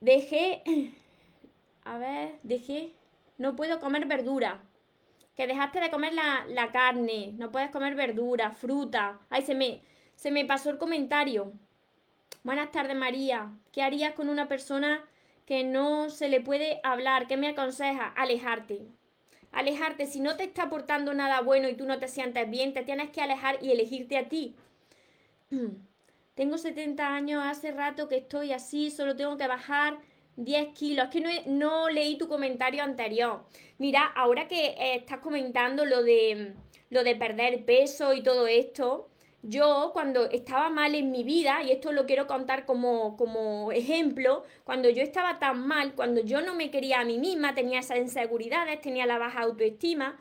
dejé, 0.00 0.62
a 1.84 1.98
ver, 1.98 2.38
dejé, 2.42 2.92
no 3.38 3.54
puedo 3.54 3.78
comer 3.78 4.06
verdura. 4.06 4.62
Que 5.36 5.46
dejaste 5.48 5.80
de 5.80 5.90
comer 5.90 6.14
la, 6.14 6.44
la 6.48 6.70
carne, 6.70 7.32
no 7.36 7.50
puedes 7.50 7.70
comer 7.70 7.94
verdura, 7.96 8.52
fruta. 8.52 9.20
Ay, 9.30 9.42
se 9.42 9.54
me, 9.54 9.82
se 10.14 10.30
me 10.30 10.44
pasó 10.44 10.70
el 10.70 10.78
comentario. 10.78 11.52
Buenas 12.44 12.72
tardes, 12.72 12.94
María. 12.94 13.50
¿Qué 13.72 13.80
harías 13.80 14.12
con 14.12 14.28
una 14.28 14.48
persona 14.48 15.02
que 15.46 15.64
no 15.64 16.10
se 16.10 16.28
le 16.28 16.42
puede 16.42 16.78
hablar? 16.82 17.26
¿Qué 17.26 17.38
me 17.38 17.48
aconseja? 17.48 18.08
Alejarte. 18.08 18.82
Alejarte. 19.50 20.06
Si 20.06 20.20
no 20.20 20.36
te 20.36 20.44
está 20.44 20.64
aportando 20.64 21.14
nada 21.14 21.40
bueno 21.40 21.70
y 21.70 21.74
tú 21.74 21.86
no 21.86 21.98
te 21.98 22.06
sientes 22.06 22.50
bien, 22.50 22.74
te 22.74 22.82
tienes 22.82 23.08
que 23.08 23.22
alejar 23.22 23.56
y 23.62 23.72
elegirte 23.72 24.18
a 24.18 24.28
ti. 24.28 24.54
Tengo 26.34 26.58
70 26.58 27.14
años, 27.14 27.42
hace 27.42 27.72
rato 27.72 28.08
que 28.08 28.18
estoy 28.18 28.52
así, 28.52 28.90
solo 28.90 29.16
tengo 29.16 29.38
que 29.38 29.46
bajar 29.46 29.96
10 30.36 30.74
kilos. 30.74 31.06
Es 31.06 31.10
que 31.12 31.44
no, 31.46 31.88
leí 31.88 32.18
tu 32.18 32.28
comentario 32.28 32.82
anterior. 32.82 33.46
Mira, 33.78 34.04
ahora 34.04 34.48
que 34.48 34.66
eh, 34.66 34.96
estás 34.96 35.20
comentando 35.20 35.86
lo 35.86 36.02
de, 36.02 36.52
lo 36.90 37.04
de 37.04 37.16
perder 37.16 37.64
peso 37.64 38.12
y 38.12 38.22
todo 38.22 38.46
esto, 38.48 39.08
yo 39.46 39.90
cuando 39.92 40.24
estaba 40.30 40.70
mal 40.70 40.94
en 40.94 41.10
mi 41.10 41.22
vida, 41.22 41.62
y 41.62 41.70
esto 41.70 41.92
lo 41.92 42.06
quiero 42.06 42.26
contar 42.26 42.64
como, 42.64 43.16
como 43.16 43.72
ejemplo, 43.72 44.44
cuando 44.64 44.88
yo 44.88 45.02
estaba 45.02 45.38
tan 45.38 45.66
mal, 45.66 45.94
cuando 45.94 46.22
yo 46.22 46.40
no 46.40 46.54
me 46.54 46.70
quería 46.70 47.00
a 47.00 47.04
mí 47.04 47.18
misma, 47.18 47.54
tenía 47.54 47.80
esas 47.80 47.98
inseguridades, 47.98 48.80
tenía 48.80 49.06
la 49.06 49.18
baja 49.18 49.42
autoestima, 49.42 50.18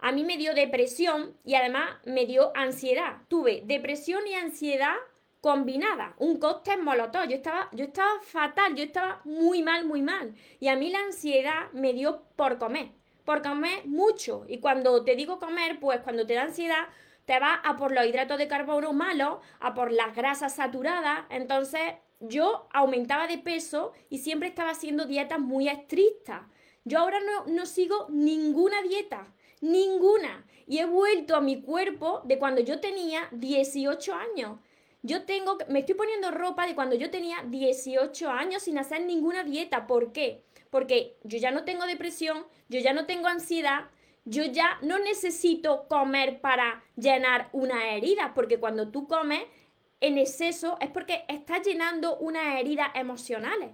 a 0.00 0.12
mí 0.12 0.22
me 0.22 0.36
dio 0.36 0.54
depresión 0.54 1.34
y 1.44 1.54
además 1.54 1.90
me 2.04 2.26
dio 2.26 2.52
ansiedad. 2.54 3.22
Tuve 3.28 3.62
depresión 3.64 4.26
y 4.28 4.34
ansiedad 4.34 4.94
combinada, 5.40 6.14
un 6.18 6.38
cóctel 6.38 6.82
molotov. 6.82 7.26
Yo 7.28 7.36
estaba, 7.36 7.68
yo 7.72 7.86
estaba 7.86 8.20
fatal, 8.22 8.74
yo 8.76 8.84
estaba 8.84 9.20
muy 9.24 9.62
mal, 9.62 9.86
muy 9.86 10.02
mal. 10.02 10.34
Y 10.60 10.68
a 10.68 10.76
mí 10.76 10.90
la 10.90 11.00
ansiedad 11.00 11.70
me 11.72 11.92
dio 11.94 12.22
por 12.36 12.58
comer, 12.58 12.90
por 13.24 13.42
comer 13.42 13.86
mucho. 13.86 14.44
Y 14.46 14.58
cuando 14.58 15.04
te 15.04 15.16
digo 15.16 15.38
comer, 15.38 15.80
pues 15.80 16.00
cuando 16.00 16.26
te 16.26 16.34
da 16.34 16.42
ansiedad, 16.42 16.86
te 17.28 17.38
va 17.38 17.56
a 17.56 17.76
por 17.76 17.92
los 17.92 18.06
hidratos 18.06 18.38
de 18.38 18.48
carbono 18.48 18.94
malos, 18.94 19.40
a 19.60 19.74
por 19.74 19.92
las 19.92 20.16
grasas 20.16 20.54
saturadas. 20.54 21.26
Entonces 21.28 21.82
yo 22.20 22.66
aumentaba 22.72 23.26
de 23.26 23.36
peso 23.36 23.92
y 24.08 24.16
siempre 24.16 24.48
estaba 24.48 24.70
haciendo 24.70 25.04
dietas 25.04 25.38
muy 25.38 25.68
estrictas. 25.68 26.40
Yo 26.84 27.00
ahora 27.00 27.18
no, 27.20 27.44
no 27.52 27.66
sigo 27.66 28.06
ninguna 28.08 28.80
dieta, 28.80 29.26
ninguna. 29.60 30.46
Y 30.66 30.78
he 30.78 30.86
vuelto 30.86 31.36
a 31.36 31.42
mi 31.42 31.60
cuerpo 31.60 32.22
de 32.24 32.38
cuando 32.38 32.62
yo 32.62 32.80
tenía 32.80 33.28
18 33.32 34.14
años. 34.14 34.58
Yo 35.02 35.26
tengo, 35.26 35.58
me 35.68 35.80
estoy 35.80 35.96
poniendo 35.96 36.30
ropa 36.30 36.66
de 36.66 36.74
cuando 36.74 36.96
yo 36.96 37.10
tenía 37.10 37.44
18 37.44 38.30
años 38.30 38.62
sin 38.62 38.78
hacer 38.78 39.02
ninguna 39.02 39.44
dieta. 39.44 39.86
¿Por 39.86 40.12
qué? 40.12 40.44
Porque 40.70 41.18
yo 41.24 41.36
ya 41.36 41.50
no 41.50 41.64
tengo 41.64 41.84
depresión, 41.84 42.46
yo 42.70 42.80
ya 42.80 42.94
no 42.94 43.04
tengo 43.04 43.28
ansiedad, 43.28 43.90
yo 44.28 44.44
ya 44.44 44.78
no 44.82 44.98
necesito 44.98 45.88
comer 45.88 46.40
para 46.40 46.82
llenar 46.96 47.48
una 47.52 47.90
herida, 47.90 48.32
porque 48.34 48.58
cuando 48.58 48.90
tú 48.90 49.06
comes 49.06 49.42
en 50.00 50.18
exceso 50.18 50.76
es 50.80 50.90
porque 50.90 51.24
estás 51.28 51.66
llenando 51.66 52.16
unas 52.18 52.58
heridas 52.60 52.90
emocionales. 52.94 53.70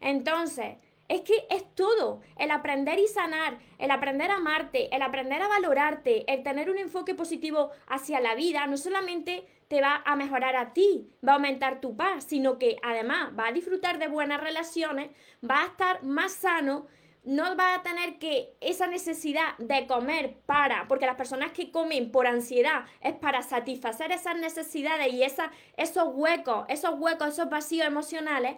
Entonces, 0.00 0.76
es 1.08 1.20
que 1.20 1.46
es 1.50 1.64
todo, 1.74 2.20
el 2.36 2.50
aprender 2.50 2.98
y 2.98 3.06
sanar, 3.06 3.58
el 3.78 3.90
aprender 3.90 4.30
a 4.30 4.36
amarte, 4.36 4.94
el 4.94 5.02
aprender 5.02 5.40
a 5.40 5.48
valorarte, 5.48 6.30
el 6.32 6.42
tener 6.42 6.68
un 6.68 6.78
enfoque 6.78 7.14
positivo 7.14 7.70
hacia 7.86 8.20
la 8.20 8.34
vida, 8.34 8.66
no 8.66 8.76
solamente 8.76 9.46
te 9.68 9.80
va 9.80 10.02
a 10.04 10.16
mejorar 10.16 10.56
a 10.56 10.72
ti, 10.72 11.08
va 11.26 11.32
a 11.32 11.34
aumentar 11.36 11.80
tu 11.80 11.96
paz, 11.96 12.24
sino 12.24 12.58
que 12.58 12.76
además 12.82 13.32
va 13.38 13.48
a 13.48 13.52
disfrutar 13.52 13.98
de 13.98 14.08
buenas 14.08 14.40
relaciones, 14.40 15.10
va 15.48 15.62
a 15.62 15.66
estar 15.66 16.02
más 16.02 16.32
sano, 16.32 16.86
no 17.26 17.56
va 17.56 17.74
a 17.74 17.82
tener 17.82 18.18
que 18.20 18.56
esa 18.60 18.86
necesidad 18.86 19.58
de 19.58 19.88
comer 19.88 20.38
para, 20.46 20.86
porque 20.86 21.06
las 21.06 21.16
personas 21.16 21.50
que 21.50 21.72
comen 21.72 22.12
por 22.12 22.28
ansiedad 22.28 22.84
es 23.00 23.14
para 23.14 23.42
satisfacer 23.42 24.12
esas 24.12 24.36
necesidades 24.36 25.12
y 25.12 25.24
esa, 25.24 25.50
esos 25.76 26.14
huecos, 26.14 26.64
esos 26.68 26.94
huecos, 26.96 27.28
esos 27.30 27.50
vacíos 27.50 27.84
emocionales 27.84 28.56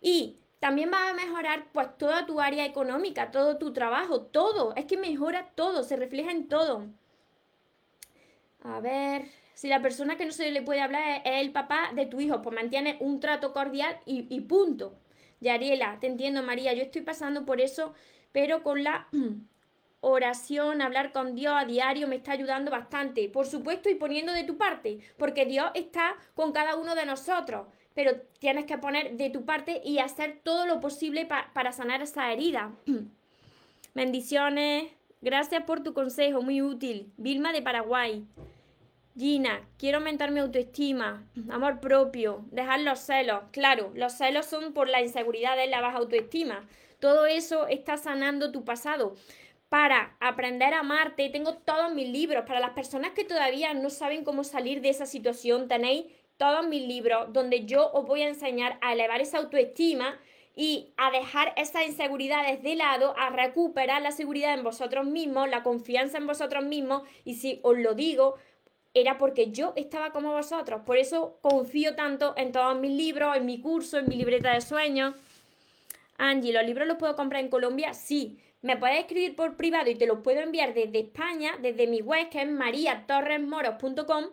y 0.00 0.38
también 0.60 0.90
va 0.90 1.10
a 1.10 1.12
mejorar 1.12 1.66
pues 1.72 1.98
toda 1.98 2.24
tu 2.24 2.40
área 2.40 2.64
económica, 2.64 3.30
todo 3.30 3.58
tu 3.58 3.74
trabajo, 3.74 4.22
todo, 4.22 4.74
es 4.76 4.86
que 4.86 4.96
mejora 4.96 5.50
todo, 5.54 5.84
se 5.84 5.96
refleja 5.96 6.30
en 6.30 6.48
todo. 6.48 6.86
A 8.62 8.80
ver, 8.80 9.26
si 9.52 9.68
la 9.68 9.82
persona 9.82 10.16
que 10.16 10.24
no 10.24 10.32
se 10.32 10.50
le 10.50 10.62
puede 10.62 10.80
hablar 10.80 11.20
es 11.22 11.42
el 11.42 11.52
papá 11.52 11.90
de 11.94 12.06
tu 12.06 12.18
hijo, 12.18 12.40
pues 12.40 12.54
mantiene 12.54 12.96
un 13.00 13.20
trato 13.20 13.52
cordial 13.52 14.00
y 14.06 14.40
punto. 14.40 14.94
Yariela, 15.46 15.98
te 16.00 16.06
entiendo 16.06 16.42
María, 16.42 16.72
yo 16.74 16.82
estoy 16.82 17.02
pasando 17.02 17.44
por 17.46 17.60
eso, 17.60 17.94
pero 18.32 18.62
con 18.62 18.84
la 18.84 19.08
oración, 20.00 20.82
hablar 20.82 21.12
con 21.12 21.34
Dios 21.34 21.54
a 21.56 21.64
diario 21.64 22.08
me 22.08 22.16
está 22.16 22.32
ayudando 22.32 22.70
bastante. 22.70 23.28
Por 23.28 23.46
supuesto, 23.46 23.88
y 23.88 23.94
poniendo 23.94 24.32
de 24.32 24.44
tu 24.44 24.56
parte, 24.56 24.98
porque 25.16 25.46
Dios 25.46 25.70
está 25.74 26.16
con 26.34 26.52
cada 26.52 26.76
uno 26.76 26.94
de 26.94 27.06
nosotros, 27.06 27.66
pero 27.94 28.20
tienes 28.38 28.66
que 28.66 28.78
poner 28.78 29.16
de 29.16 29.30
tu 29.30 29.44
parte 29.44 29.80
y 29.84 29.98
hacer 29.98 30.40
todo 30.42 30.66
lo 30.66 30.80
posible 30.80 31.26
para 31.26 31.72
sanar 31.72 32.02
esa 32.02 32.32
herida. 32.32 32.72
Bendiciones. 33.94 34.92
Gracias 35.22 35.64
por 35.64 35.82
tu 35.82 35.94
consejo, 35.94 36.42
muy 36.42 36.60
útil. 36.60 37.10
Vilma 37.16 37.52
de 37.52 37.62
Paraguay. 37.62 38.26
Gina, 39.18 39.66
quiero 39.78 39.96
aumentar 39.96 40.30
mi 40.30 40.40
autoestima, 40.40 41.26
amor 41.48 41.80
propio, 41.80 42.44
dejar 42.50 42.80
los 42.80 42.98
celos. 42.98 43.44
Claro, 43.50 43.90
los 43.94 44.12
celos 44.12 44.44
son 44.44 44.74
por 44.74 44.90
la 44.90 45.00
inseguridad 45.00 45.56
de 45.56 45.68
la 45.68 45.80
baja 45.80 45.96
autoestima. 45.96 46.68
Todo 47.00 47.24
eso 47.24 47.66
está 47.66 47.96
sanando 47.96 48.52
tu 48.52 48.66
pasado. 48.66 49.14
Para 49.70 50.16
aprender 50.20 50.74
a 50.74 50.80
amarte, 50.80 51.30
tengo 51.30 51.54
todos 51.54 51.94
mis 51.94 52.10
libros. 52.10 52.44
Para 52.46 52.60
las 52.60 52.72
personas 52.72 53.12
que 53.12 53.24
todavía 53.24 53.72
no 53.72 53.88
saben 53.88 54.22
cómo 54.22 54.44
salir 54.44 54.82
de 54.82 54.90
esa 54.90 55.06
situación, 55.06 55.66
tenéis 55.66 56.04
todos 56.36 56.66
mis 56.66 56.86
libros 56.86 57.32
donde 57.32 57.64
yo 57.64 57.90
os 57.92 58.06
voy 58.06 58.20
a 58.20 58.28
enseñar 58.28 58.78
a 58.82 58.92
elevar 58.92 59.22
esa 59.22 59.38
autoestima 59.38 60.18
y 60.54 60.92
a 60.98 61.10
dejar 61.10 61.54
esas 61.56 61.86
inseguridades 61.86 62.62
de 62.62 62.76
lado, 62.76 63.14
a 63.18 63.30
recuperar 63.30 64.02
la 64.02 64.10
seguridad 64.10 64.52
en 64.52 64.62
vosotros 64.62 65.06
mismos, 65.06 65.48
la 65.48 65.62
confianza 65.62 66.18
en 66.18 66.26
vosotros 66.26 66.64
mismos. 66.64 67.02
Y 67.24 67.34
si 67.34 67.60
os 67.62 67.78
lo 67.78 67.94
digo, 67.94 68.36
era 68.96 69.18
porque 69.18 69.50
yo 69.50 69.74
estaba 69.76 70.10
como 70.10 70.32
vosotros. 70.32 70.80
Por 70.86 70.96
eso 70.96 71.38
confío 71.42 71.94
tanto 71.94 72.32
en 72.38 72.50
todos 72.50 72.78
mis 72.80 72.92
libros, 72.92 73.36
en 73.36 73.44
mi 73.44 73.60
curso, 73.60 73.98
en 73.98 74.08
mi 74.08 74.16
libreta 74.16 74.54
de 74.54 74.62
sueños. 74.62 75.14
Angie, 76.16 76.50
¿los 76.50 76.64
libros 76.64 76.88
los 76.88 76.96
puedo 76.96 77.14
comprar 77.14 77.42
en 77.42 77.50
Colombia? 77.50 77.92
Sí. 77.92 78.38
Me 78.62 78.78
puedes 78.78 79.00
escribir 79.00 79.36
por 79.36 79.54
privado 79.56 79.90
y 79.90 79.96
te 79.96 80.06
los 80.06 80.20
puedo 80.20 80.40
enviar 80.40 80.72
desde 80.72 81.00
España, 81.00 81.58
desde 81.60 81.86
mi 81.86 82.00
web 82.00 82.30
que 82.30 82.40
es 82.40 82.48
mariatorresmoros.com. 82.48 84.24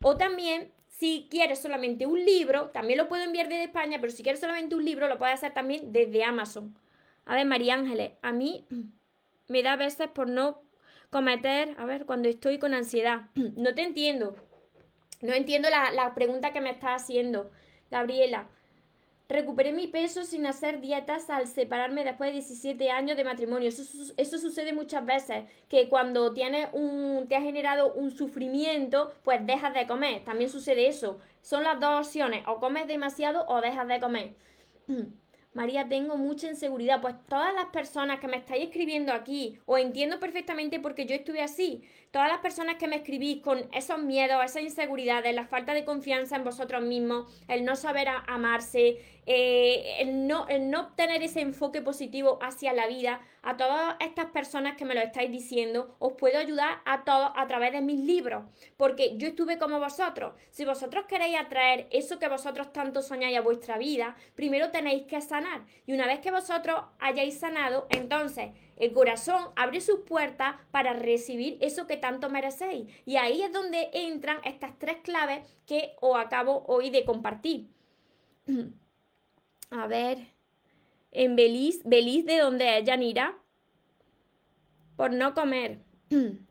O 0.00 0.16
también, 0.16 0.72
si 0.88 1.28
quieres 1.30 1.60
solamente 1.60 2.06
un 2.06 2.24
libro, 2.24 2.70
también 2.70 2.98
lo 2.98 3.06
puedo 3.06 3.22
enviar 3.22 3.50
desde 3.50 3.64
España, 3.64 3.98
pero 4.00 4.12
si 4.12 4.22
quieres 4.22 4.40
solamente 4.40 4.74
un 4.74 4.84
libro, 4.84 5.08
lo 5.08 5.18
puedes 5.18 5.34
hacer 5.34 5.52
también 5.52 5.92
desde 5.92 6.24
Amazon. 6.24 6.74
A 7.26 7.36
ver, 7.36 7.44
María 7.44 7.74
Ángeles, 7.74 8.12
a 8.22 8.32
mí 8.32 8.64
me 9.48 9.62
da 9.62 9.76
veces 9.76 10.08
por 10.08 10.26
no 10.26 10.63
cometer, 11.14 11.76
a 11.78 11.84
ver, 11.84 12.06
cuando 12.06 12.28
estoy 12.28 12.58
con 12.58 12.74
ansiedad. 12.74 13.28
No 13.56 13.72
te 13.72 13.82
entiendo. 13.82 14.34
No 15.22 15.32
entiendo 15.32 15.68
la, 15.70 16.12
pregunta 16.12 16.52
que 16.52 16.60
me 16.60 16.70
estás 16.70 17.02
haciendo, 17.02 17.52
Gabriela. 17.88 18.48
Recuperé 19.28 19.72
mi 19.72 19.86
peso 19.86 20.24
sin 20.24 20.44
hacer 20.44 20.80
dietas 20.80 21.30
al 21.30 21.46
separarme 21.46 22.02
después 22.04 22.30
de 22.30 22.40
17 22.40 22.90
años 22.90 23.16
de 23.16 23.22
matrimonio. 23.22 23.68
Eso, 23.68 23.84
eso, 24.16 24.38
sucede 24.38 24.72
muchas 24.72 25.06
veces, 25.06 25.44
que 25.68 25.88
cuando 25.88 26.32
tienes 26.32 26.68
un, 26.72 27.26
te 27.28 27.36
ha 27.36 27.40
generado 27.40 27.94
un 27.94 28.10
sufrimiento, 28.10 29.14
pues 29.22 29.46
dejas 29.46 29.72
de 29.72 29.86
comer. 29.86 30.24
También 30.24 30.50
sucede 30.50 30.88
eso. 30.88 31.20
Son 31.42 31.62
las 31.62 31.78
dos 31.78 32.06
opciones, 32.06 32.42
o 32.48 32.58
comes 32.58 32.88
demasiado 32.88 33.46
o 33.46 33.60
dejas 33.60 33.86
de 33.86 34.00
comer. 34.00 34.34
María, 35.54 35.88
tengo 35.88 36.16
mucha 36.16 36.48
inseguridad. 36.48 37.00
Pues 37.00 37.14
todas 37.28 37.54
las 37.54 37.66
personas 37.66 38.18
que 38.18 38.26
me 38.26 38.36
estáis 38.36 38.64
escribiendo 38.64 39.12
aquí, 39.12 39.58
os 39.66 39.78
entiendo 39.78 40.18
perfectamente 40.18 40.80
porque 40.80 41.06
yo 41.06 41.14
estuve 41.14 41.40
así. 41.40 41.82
Todas 42.10 42.28
las 42.28 42.38
personas 42.38 42.76
que 42.76 42.88
me 42.88 42.96
escribís 42.96 43.40
con 43.40 43.66
esos 43.72 44.00
miedos, 44.00 44.44
esas 44.44 44.62
inseguridades, 44.62 45.34
la 45.34 45.46
falta 45.46 45.72
de 45.72 45.84
confianza 45.84 46.36
en 46.36 46.44
vosotros 46.44 46.82
mismos, 46.82 47.32
el 47.48 47.64
no 47.64 47.76
saber 47.76 48.08
amarse, 48.26 48.98
eh, 49.26 49.96
el, 50.00 50.26
no, 50.26 50.46
el 50.48 50.70
no 50.70 50.92
tener 50.94 51.22
ese 51.22 51.40
enfoque 51.40 51.80
positivo 51.80 52.38
hacia 52.42 52.72
la 52.72 52.86
vida, 52.88 53.20
a 53.44 53.56
todas 53.56 53.96
estas 54.00 54.26
personas 54.26 54.76
que 54.76 54.84
me 54.84 54.94
lo 54.94 55.00
estáis 55.00 55.30
diciendo, 55.30 55.94
os 55.98 56.14
puedo 56.14 56.38
ayudar 56.38 56.80
a 56.84 57.04
todos 57.04 57.30
a 57.36 57.46
través 57.46 57.72
de 57.72 57.82
mis 57.82 58.00
libros, 58.00 58.44
porque 58.76 59.16
yo 59.18 59.28
estuve 59.28 59.58
como 59.58 59.78
vosotros. 59.78 60.34
Si 60.50 60.64
vosotros 60.64 61.04
queréis 61.06 61.38
atraer 61.38 61.86
eso 61.90 62.18
que 62.18 62.28
vosotros 62.28 62.72
tanto 62.72 63.02
soñáis 63.02 63.36
a 63.36 63.42
vuestra 63.42 63.76
vida, 63.76 64.16
primero 64.34 64.70
tenéis 64.70 65.04
que 65.04 65.20
sanar. 65.20 65.66
Y 65.86 65.92
una 65.92 66.06
vez 66.06 66.20
que 66.20 66.30
vosotros 66.30 66.82
hayáis 66.98 67.38
sanado, 67.38 67.86
entonces 67.90 68.50
el 68.76 68.92
corazón 68.92 69.50
abre 69.56 69.80
sus 69.80 70.00
puertas 70.00 70.56
para 70.70 70.94
recibir 70.94 71.58
eso 71.60 71.86
que 71.86 71.96
tanto 71.96 72.30
merecéis. 72.30 72.88
Y 73.04 73.16
ahí 73.16 73.42
es 73.42 73.52
donde 73.52 73.90
entran 73.92 74.38
estas 74.44 74.78
tres 74.78 74.96
claves 75.02 75.46
que 75.66 75.94
os 76.00 76.16
acabo 76.16 76.64
hoy 76.66 76.90
de 76.90 77.04
compartir. 77.04 77.68
A 79.70 79.86
ver, 79.86 80.33
en 81.14 81.36
Belice, 81.36 81.80
Belice 81.84 82.26
de 82.26 82.38
donde 82.38 82.78
es 82.78 82.84
Yanira, 82.84 83.38
por 84.96 85.12
no 85.12 85.32
comer. 85.34 85.78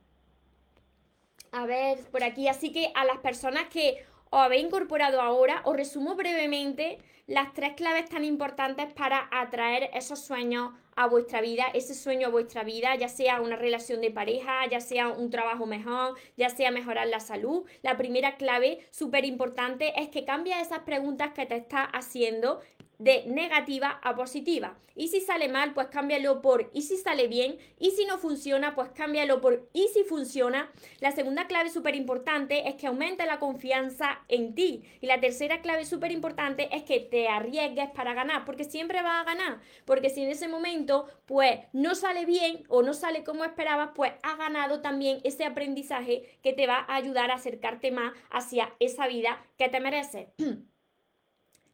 A 1.51 1.67
ver, 1.67 1.99
por 2.11 2.23
aquí. 2.23 2.47
Así 2.47 2.71
que 2.71 2.91
a 2.95 3.05
las 3.05 3.19
personas 3.19 3.67
que 3.67 4.03
os 4.31 4.39
habéis 4.41 4.65
incorporado 4.65 5.21
ahora, 5.21 5.61
os 5.65 5.77
resumo 5.77 6.15
brevemente 6.15 6.97
las 7.27 7.53
tres 7.53 7.73
claves 7.73 8.09
tan 8.09 8.25
importantes 8.25 8.91
para 8.93 9.29
atraer 9.31 9.91
esos 9.93 10.19
sueños 10.19 10.71
a 10.95 11.07
vuestra 11.07 11.41
vida, 11.41 11.65
ese 11.73 11.93
sueño 11.93 12.27
a 12.27 12.31
vuestra 12.31 12.63
vida, 12.63 12.95
ya 12.95 13.07
sea 13.07 13.39
una 13.39 13.55
relación 13.55 14.01
de 14.01 14.09
pareja, 14.09 14.67
ya 14.69 14.79
sea 14.79 15.09
un 15.09 15.29
trabajo 15.29 15.67
mejor, 15.67 16.15
ya 16.37 16.49
sea 16.49 16.71
mejorar 16.71 17.07
la 17.07 17.19
salud. 17.19 17.65
La 17.83 17.97
primera 17.97 18.35
clave 18.37 18.87
súper 18.89 19.23
importante 19.23 19.93
es 20.01 20.09
que 20.09 20.25
cambies 20.25 20.57
esas 20.57 20.79
preguntas 20.79 21.33
que 21.33 21.45
te 21.45 21.57
estás 21.57 21.87
haciendo 21.93 22.61
de 22.99 23.25
negativa 23.27 23.99
a 24.01 24.15
positiva. 24.15 24.77
Y 24.95 25.07
si 25.07 25.21
sale 25.21 25.49
mal, 25.49 25.73
pues 25.73 25.87
cámbialo 25.87 26.41
por 26.41 26.69
y 26.73 26.83
si 26.83 26.97
sale 26.97 27.27
bien. 27.27 27.57
Y 27.79 27.91
si 27.91 28.05
no 28.05 28.17
funciona, 28.17 28.75
pues 28.75 28.89
cámbialo 28.89 29.41
por 29.41 29.67
y 29.73 29.87
si 29.87 30.03
funciona. 30.03 30.71
La 30.99 31.11
segunda 31.11 31.47
clave 31.47 31.69
súper 31.69 31.95
importante 31.95 32.67
es 32.69 32.75
que 32.75 32.87
aumente 32.87 33.25
la 33.25 33.39
confianza 33.39 34.21
en 34.27 34.53
ti. 34.53 34.83
Y 35.01 35.07
la 35.07 35.19
tercera 35.19 35.61
clave 35.61 35.85
súper 35.85 36.11
importante 36.11 36.69
es 36.75 36.83
que 36.83 36.99
te 36.99 37.27
arriesgues 37.27 37.89
para 37.91 38.13
ganar, 38.13 38.45
porque 38.45 38.65
siempre 38.65 39.01
vas 39.01 39.21
a 39.21 39.25
ganar. 39.25 39.59
Porque 39.85 40.09
si 40.09 40.23
en 40.23 40.29
ese 40.29 40.47
momento, 40.47 41.07
pues 41.25 41.59
no 41.73 41.95
sale 41.95 42.25
bien 42.25 42.63
o 42.67 42.83
no 42.83 42.93
sale 42.93 43.23
como 43.23 43.45
esperabas, 43.45 43.89
pues 43.95 44.13
has 44.21 44.37
ganado 44.37 44.81
también 44.81 45.19
ese 45.23 45.45
aprendizaje 45.45 46.39
que 46.43 46.53
te 46.53 46.67
va 46.67 46.85
a 46.87 46.95
ayudar 46.95 47.31
a 47.31 47.35
acercarte 47.35 47.91
más 47.91 48.13
hacia 48.29 48.73
esa 48.79 49.07
vida 49.07 49.43
que 49.57 49.69
te 49.69 49.79
mereces. 49.79 50.27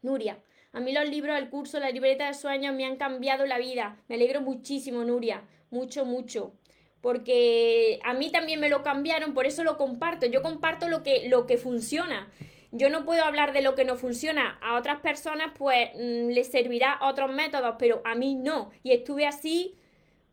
Nuria, 0.02 0.42
a 0.72 0.80
mí 0.80 0.92
los 0.92 1.10
libros, 1.10 1.38
el 1.38 1.50
curso, 1.50 1.80
la 1.80 1.90
libreta 1.90 2.28
de 2.28 2.34
sueños 2.34 2.76
me 2.76 2.86
han 2.86 2.98
cambiado 2.98 3.46
la 3.46 3.58
vida. 3.58 3.98
Me 4.08 4.16
alegro 4.16 4.42
muchísimo, 4.42 5.04
Nuria. 5.04 5.44
Mucho, 5.72 6.06
mucho. 6.06 6.54
Porque 7.02 8.00
a 8.04 8.14
mí 8.14 8.32
también 8.32 8.60
me 8.60 8.70
lo 8.70 8.84
cambiaron, 8.84 9.34
por 9.34 9.48
eso 9.48 9.64
lo 9.64 9.78
comparto. 9.78 10.28
Yo 10.28 10.42
comparto 10.42 10.88
lo 10.88 11.02
que, 11.02 11.28
lo 11.28 11.48
que 11.48 11.58
funciona. 11.58 12.30
Yo 12.72 12.90
no 12.90 13.04
puedo 13.04 13.24
hablar 13.24 13.52
de 13.52 13.62
lo 13.62 13.74
que 13.74 13.84
no 13.84 13.96
funciona. 13.96 14.60
A 14.62 14.78
otras 14.78 15.00
personas, 15.00 15.54
pues, 15.58 15.90
mm, 15.96 16.30
les 16.30 16.52
servirá 16.52 17.00
otros 17.02 17.32
métodos, 17.32 17.76
pero 17.80 18.02
a 18.06 18.14
mí 18.14 18.36
no. 18.36 18.70
Y 18.84 18.92
estuve 18.92 19.26
así, 19.26 19.76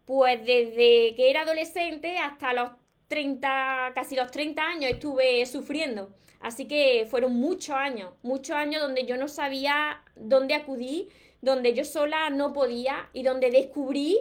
pues, 0.05 0.41
desde 0.45 1.15
que 1.15 1.31
era 1.31 1.43
adolescente 1.43 2.19
hasta 2.19 2.53
los 2.53 2.71
30, 3.09 3.93
casi 3.95 4.17
los 4.17 4.31
30 4.31 4.63
años 4.63 4.91
estuve 4.91 5.45
sufriendo. 5.47 6.11
Así 6.41 6.67
que 6.67 7.07
fueron 7.11 7.35
muchos 7.35 7.75
años, 7.75 8.13
muchos 8.23 8.57
años 8.57 8.83
donde 8.83 9.05
yo 9.05 9.17
no 9.17 9.29
sabía 9.29 10.03
dónde 10.15 10.55
acudir, 10.55 11.09
donde 11.41 11.75
yo 11.75 11.85
sola 11.85 12.31
no 12.31 12.53
podía 12.53 13.09
y 13.13 13.23
donde 13.23 13.51
descubrí 13.51 14.19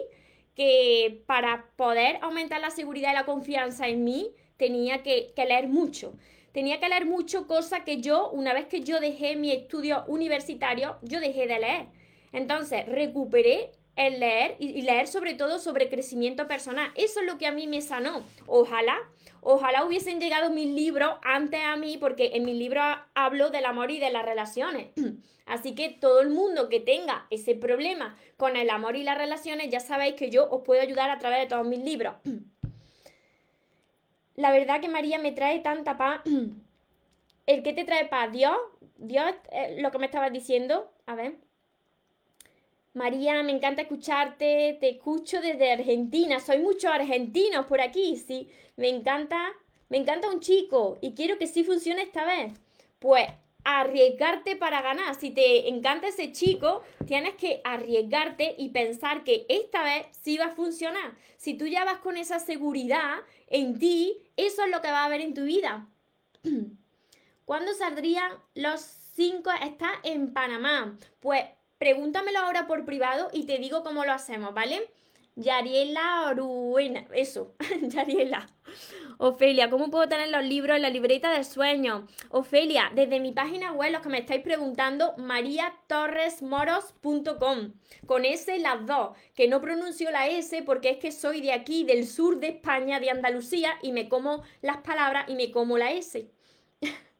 que 0.54 1.22
para 1.26 1.66
poder 1.76 2.18
aumentar 2.22 2.60
la 2.60 2.70
seguridad 2.70 3.12
y 3.12 3.14
la 3.14 3.26
confianza 3.26 3.88
en 3.88 4.04
mí 4.04 4.32
tenía 4.56 5.02
que, 5.02 5.32
leer 5.36 5.68
mucho. 5.68 6.14
Tenía 6.52 6.80
que 6.80 6.88
leer 6.88 7.04
mucho, 7.04 7.46
cosa 7.46 7.84
que 7.84 8.00
yo, 8.00 8.30
una 8.30 8.54
vez 8.54 8.66
que 8.66 8.80
yo 8.80 8.98
dejé 8.98 9.36
mi 9.36 9.52
estudio 9.52 10.04
universitario, 10.08 10.96
yo 11.02 11.20
dejé 11.20 11.46
de 11.46 11.58
leer. 11.58 11.86
Entonces, 12.32 12.86
recuperé 12.86 13.72
el 13.96 14.20
leer 14.20 14.56
y 14.58 14.82
leer 14.82 15.08
sobre 15.08 15.34
todo 15.34 15.58
sobre 15.58 15.88
crecimiento 15.88 16.46
personal. 16.46 16.92
Eso 16.94 17.20
es 17.20 17.26
lo 17.26 17.38
que 17.38 17.46
a 17.46 17.52
mí 17.52 17.66
me 17.66 17.80
sanó. 17.80 18.22
Ojalá 18.46 18.98
Ojalá 19.48 19.84
hubiesen 19.84 20.18
llegado 20.18 20.50
mis 20.50 20.66
libros 20.66 21.18
antes 21.22 21.60
a 21.62 21.76
mí, 21.76 21.98
porque 21.98 22.32
en 22.34 22.44
mis 22.44 22.56
libros 22.56 22.84
hablo 23.14 23.50
del 23.50 23.64
amor 23.64 23.92
y 23.92 24.00
de 24.00 24.10
las 24.10 24.24
relaciones. 24.24 24.88
Así 25.46 25.76
que 25.76 25.88
todo 25.88 26.20
el 26.20 26.30
mundo 26.30 26.68
que 26.68 26.80
tenga 26.80 27.28
ese 27.30 27.54
problema 27.54 28.18
con 28.36 28.56
el 28.56 28.70
amor 28.70 28.96
y 28.96 29.04
las 29.04 29.16
relaciones, 29.16 29.70
ya 29.70 29.78
sabéis 29.78 30.16
que 30.16 30.30
yo 30.30 30.50
os 30.50 30.64
puedo 30.64 30.82
ayudar 30.82 31.10
a 31.10 31.20
través 31.20 31.38
de 31.38 31.46
todos 31.46 31.64
mis 31.64 31.78
libros. 31.78 32.16
La 34.34 34.50
verdad 34.50 34.80
que 34.80 34.88
María 34.88 35.20
me 35.20 35.30
trae 35.30 35.60
tanta 35.60 35.96
paz. 35.96 36.22
¿El 37.46 37.62
que 37.62 37.72
te 37.72 37.84
trae 37.84 38.06
paz? 38.06 38.32
¿Dios? 38.32 38.56
¿Dios? 38.96 39.32
Eh, 39.52 39.76
lo 39.80 39.92
que 39.92 39.98
me 39.98 40.06
estabas 40.06 40.32
diciendo. 40.32 40.90
A 41.06 41.14
ver. 41.14 41.36
María, 42.96 43.42
me 43.42 43.52
encanta 43.52 43.82
escucharte, 43.82 44.78
te 44.80 44.88
escucho 44.88 45.42
desde 45.42 45.70
Argentina, 45.70 46.40
soy 46.40 46.60
muchos 46.60 46.90
argentinos 46.90 47.66
por 47.66 47.82
aquí, 47.82 48.16
sí, 48.16 48.48
me 48.76 48.88
encanta, 48.88 49.52
me 49.90 49.98
encanta 49.98 50.30
un 50.30 50.40
chico 50.40 50.96
y 51.02 51.12
quiero 51.12 51.36
que 51.36 51.46
sí 51.46 51.62
funcione 51.62 52.00
esta 52.00 52.24
vez. 52.24 52.54
Pues 52.98 53.26
arriesgarte 53.64 54.56
para 54.56 54.80
ganar, 54.80 55.14
si 55.14 55.30
te 55.30 55.68
encanta 55.68 56.08
ese 56.08 56.32
chico, 56.32 56.84
tienes 57.06 57.34
que 57.34 57.60
arriesgarte 57.64 58.54
y 58.56 58.70
pensar 58.70 59.24
que 59.24 59.44
esta 59.50 59.82
vez 59.82 60.06
sí 60.22 60.38
va 60.38 60.46
a 60.46 60.54
funcionar. 60.54 61.16
Si 61.36 61.52
tú 61.52 61.66
ya 61.66 61.84
vas 61.84 61.98
con 61.98 62.16
esa 62.16 62.38
seguridad 62.38 63.18
en 63.48 63.78
ti, 63.78 64.16
eso 64.38 64.64
es 64.64 64.70
lo 64.70 64.80
que 64.80 64.90
va 64.90 65.02
a 65.02 65.04
haber 65.04 65.20
en 65.20 65.34
tu 65.34 65.44
vida. 65.44 65.86
¿Cuándo 67.44 67.74
saldrían 67.74 68.32
los 68.54 68.80
cinco? 68.80 69.50
Está 69.62 69.90
en 70.02 70.32
Panamá. 70.32 70.96
Pues 71.20 71.44
pregúntamelo 71.78 72.38
ahora 72.38 72.66
por 72.66 72.84
privado 72.84 73.28
y 73.32 73.44
te 73.44 73.58
digo 73.58 73.82
cómo 73.82 74.04
lo 74.04 74.12
hacemos, 74.12 74.54
¿vale? 74.54 74.88
Yariela 75.38 76.30
Oruena, 76.30 77.06
eso, 77.12 77.54
Yariela. 77.82 78.46
Ofelia, 79.18 79.68
¿cómo 79.68 79.90
puedo 79.90 80.08
tener 80.08 80.30
los 80.30 80.42
libros 80.42 80.76
en 80.76 80.82
la 80.82 80.88
libreta 80.88 81.30
de 81.30 81.44
sueños? 81.44 82.04
Ofelia, 82.30 82.90
desde 82.94 83.20
mi 83.20 83.32
página 83.32 83.72
web, 83.72 83.92
los 83.92 84.00
que 84.00 84.08
me 84.08 84.20
estáis 84.20 84.42
preguntando, 84.42 85.14
mariatorresmoros.com. 85.18 87.74
Con 88.06 88.24
S 88.24 88.58
las 88.58 88.86
dos, 88.86 89.14
que 89.34 89.46
no 89.46 89.60
pronuncio 89.60 90.10
la 90.10 90.26
S 90.26 90.62
porque 90.62 90.88
es 90.88 90.96
que 90.96 91.12
soy 91.12 91.42
de 91.42 91.52
aquí, 91.52 91.84
del 91.84 92.06
sur 92.06 92.40
de 92.40 92.48
España, 92.48 92.98
de 92.98 93.10
Andalucía, 93.10 93.78
y 93.82 93.92
me 93.92 94.08
como 94.08 94.42
las 94.62 94.78
palabras 94.78 95.28
y 95.28 95.34
me 95.34 95.50
como 95.50 95.76
la 95.76 95.92
S. 95.92 96.30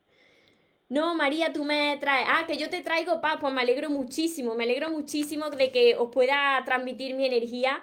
No, 0.88 1.14
María, 1.16 1.53
tú 1.53 1.64
me 1.64 1.96
traes. 1.99 2.27
Ah, 2.31 2.44
que 2.46 2.57
yo 2.57 2.70
te 2.70 2.81
traigo 2.83 3.20
paz. 3.20 3.38
Pues 3.40 3.53
me 3.53 3.61
alegro 3.61 3.90
muchísimo. 3.90 4.55
Me 4.55 4.64
alegro 4.64 4.90
muchísimo 4.90 5.51
de 5.51 5.72
que 5.72 5.96
os 5.96 6.11
pueda 6.11 6.62
transmitir 6.64 7.14
mi 7.14 7.27
energía. 7.27 7.83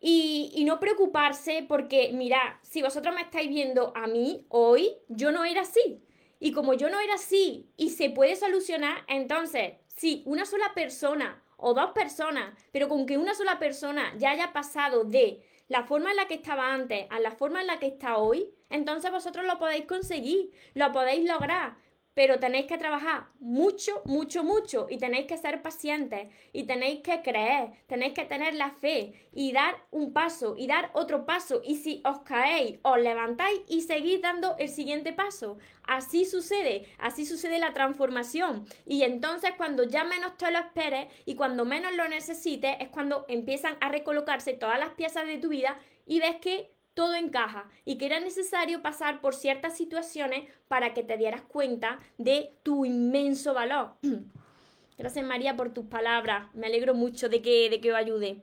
Y, 0.00 0.50
y, 0.54 0.64
no 0.64 0.80
preocuparse 0.80 1.64
porque, 1.68 2.10
mira, 2.14 2.58
si 2.62 2.80
vosotros 2.80 3.14
me 3.14 3.20
estáis 3.20 3.50
viendo 3.50 3.92
a 3.94 4.06
mí 4.06 4.46
hoy, 4.48 4.96
yo 5.08 5.30
no 5.30 5.44
era 5.44 5.60
así. 5.60 6.02
Y 6.40 6.52
como 6.52 6.72
yo 6.72 6.88
no 6.88 6.98
era 7.00 7.14
así 7.14 7.70
y 7.76 7.90
se 7.90 8.08
puede 8.08 8.34
solucionar, 8.34 9.04
entonces, 9.08 9.74
si 9.88 10.22
una 10.24 10.46
sola 10.46 10.72
persona 10.74 11.44
o 11.58 11.74
dos 11.74 11.90
personas, 11.90 12.54
pero 12.72 12.88
con 12.88 13.04
que 13.04 13.18
una 13.18 13.34
sola 13.34 13.58
persona 13.58 14.14
ya 14.16 14.30
haya 14.30 14.54
pasado 14.54 15.04
de 15.04 15.42
la 15.68 15.84
forma 15.84 16.10
en 16.10 16.16
la 16.16 16.26
que 16.28 16.34
estaba 16.34 16.72
antes 16.72 17.06
a 17.10 17.20
la 17.20 17.30
forma 17.32 17.60
en 17.60 17.66
la 17.66 17.78
que 17.78 17.88
está 17.88 18.16
hoy, 18.16 18.48
entonces 18.70 19.10
vosotros 19.10 19.44
lo 19.44 19.58
podéis 19.58 19.84
conseguir, 19.84 20.50
lo 20.72 20.90
podéis 20.92 21.28
lograr 21.28 21.76
pero 22.20 22.38
tenéis 22.38 22.66
que 22.66 22.76
trabajar 22.76 23.28
mucho, 23.38 24.02
mucho, 24.04 24.44
mucho 24.44 24.86
y 24.90 24.98
tenéis 24.98 25.24
que 25.24 25.38
ser 25.38 25.62
pacientes 25.62 26.28
y 26.52 26.64
tenéis 26.64 27.00
que 27.00 27.22
creer, 27.22 27.70
tenéis 27.86 28.12
que 28.12 28.26
tener 28.26 28.52
la 28.52 28.72
fe 28.72 29.14
y 29.32 29.52
dar 29.52 29.74
un 29.90 30.12
paso 30.12 30.54
y 30.58 30.66
dar 30.66 30.90
otro 30.92 31.24
paso 31.24 31.62
y 31.64 31.76
si 31.76 32.02
os 32.04 32.20
caéis, 32.20 32.78
os 32.82 32.98
levantáis 32.98 33.62
y 33.68 33.80
seguís 33.80 34.20
dando 34.20 34.54
el 34.58 34.68
siguiente 34.68 35.14
paso. 35.14 35.56
Así 35.84 36.26
sucede, 36.26 36.84
así 36.98 37.24
sucede 37.24 37.58
la 37.58 37.72
transformación 37.72 38.66
y 38.84 39.02
entonces 39.04 39.52
cuando 39.56 39.84
ya 39.84 40.04
menos 40.04 40.36
te 40.36 40.50
lo 40.50 40.58
esperes 40.58 41.06
y 41.24 41.36
cuando 41.36 41.64
menos 41.64 41.94
lo 41.94 42.06
necesites 42.06 42.76
es 42.80 42.90
cuando 42.90 43.24
empiezan 43.28 43.78
a 43.80 43.88
recolocarse 43.88 44.52
todas 44.52 44.78
las 44.78 44.90
piezas 44.90 45.26
de 45.26 45.38
tu 45.38 45.48
vida 45.48 45.78
y 46.04 46.20
ves 46.20 46.36
que 46.36 46.70
todo 47.00 47.14
encaja 47.14 47.64
y 47.86 47.96
que 47.96 48.04
era 48.04 48.20
necesario 48.20 48.82
pasar 48.82 49.22
por 49.22 49.34
ciertas 49.34 49.74
situaciones 49.74 50.46
para 50.68 50.92
que 50.92 51.02
te 51.02 51.16
dieras 51.16 51.40
cuenta 51.40 51.98
de 52.18 52.52
tu 52.62 52.84
inmenso 52.84 53.54
valor. 53.54 53.94
Gracias 54.98 55.24
María 55.24 55.56
por 55.56 55.72
tus 55.72 55.86
palabras, 55.86 56.54
me 56.54 56.66
alegro 56.66 56.92
mucho 56.92 57.30
de 57.30 57.40
que, 57.40 57.70
de 57.70 57.80
que 57.80 57.90
os 57.90 57.96
ayude. 57.96 58.42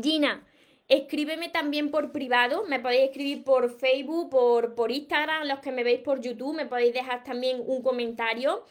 Gina, 0.00 0.46
escríbeme 0.86 1.48
también 1.48 1.90
por 1.90 2.12
privado, 2.12 2.66
me 2.68 2.78
podéis 2.78 3.08
escribir 3.10 3.42
por 3.42 3.76
Facebook, 3.80 4.30
por, 4.30 4.76
por 4.76 4.92
Instagram, 4.92 5.48
los 5.48 5.58
que 5.58 5.72
me 5.72 5.82
veis 5.82 6.02
por 6.02 6.20
YouTube, 6.20 6.54
me 6.54 6.66
podéis 6.66 6.94
dejar 6.94 7.24
también 7.24 7.60
un 7.66 7.82
comentario 7.82 8.64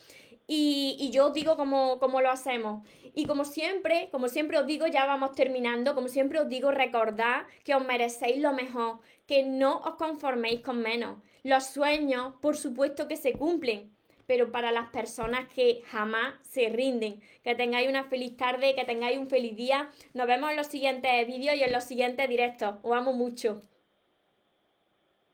y, 0.52 1.12
yo 1.12 1.28
os 1.28 1.34
digo 1.34 1.56
cómo, 1.56 2.00
cómo 2.00 2.22
lo 2.22 2.32
hacemos. 2.32 2.84
Y 3.14 3.26
como 3.26 3.46
siempre, 3.46 4.10
como 4.12 4.28
siempre 4.28 4.58
os 4.58 4.66
digo, 4.66 4.88
ya 4.88 5.06
vamos 5.06 5.34
terminando, 5.34 5.94
como 5.94 6.08
siempre 6.08 6.40
os 6.40 6.50
digo, 6.50 6.72
recordad 6.72 7.44
que 7.64 7.76
os 7.76 7.86
merecéis 7.86 8.42
lo 8.42 8.52
mejor, 8.52 9.00
que 9.28 9.44
no 9.44 9.78
os 9.78 9.96
conforméis 9.96 10.62
con 10.62 10.82
menos. 10.82 11.18
Los 11.44 11.66
sueños, 11.66 12.34
por 12.42 12.58
supuesto 12.58 13.08
que 13.08 13.16
se 13.16 13.34
cumplen, 13.34 13.92
pero 14.26 14.52
para 14.52 14.72
las 14.72 14.90
personas 14.90 15.48
que 15.54 15.84
jamás 15.92 16.34
se 16.42 16.70
rinden. 16.70 17.22
Que 17.44 17.54
tengáis 17.54 17.88
una 17.88 18.06
feliz 18.06 18.36
tarde, 18.36 18.74
que 18.76 18.86
tengáis 18.86 19.20
un 19.20 19.28
feliz 19.28 19.56
día. 19.56 19.90
Nos 20.14 20.26
vemos 20.28 20.50
en 20.50 20.58
los 20.58 20.68
siguientes 20.68 21.28
vídeos 21.28 21.56
y 21.58 21.64
en 21.64 21.72
los 21.72 21.84
siguientes 21.84 22.28
directos. 22.28 22.76
Os 22.82 22.98
amo 22.98 23.14
mucho. 23.14 23.62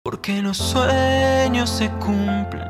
Porque 0.03 0.41
los 0.41 0.57
sueños 0.57 1.69
se 1.69 1.89
cumplen, 1.99 2.69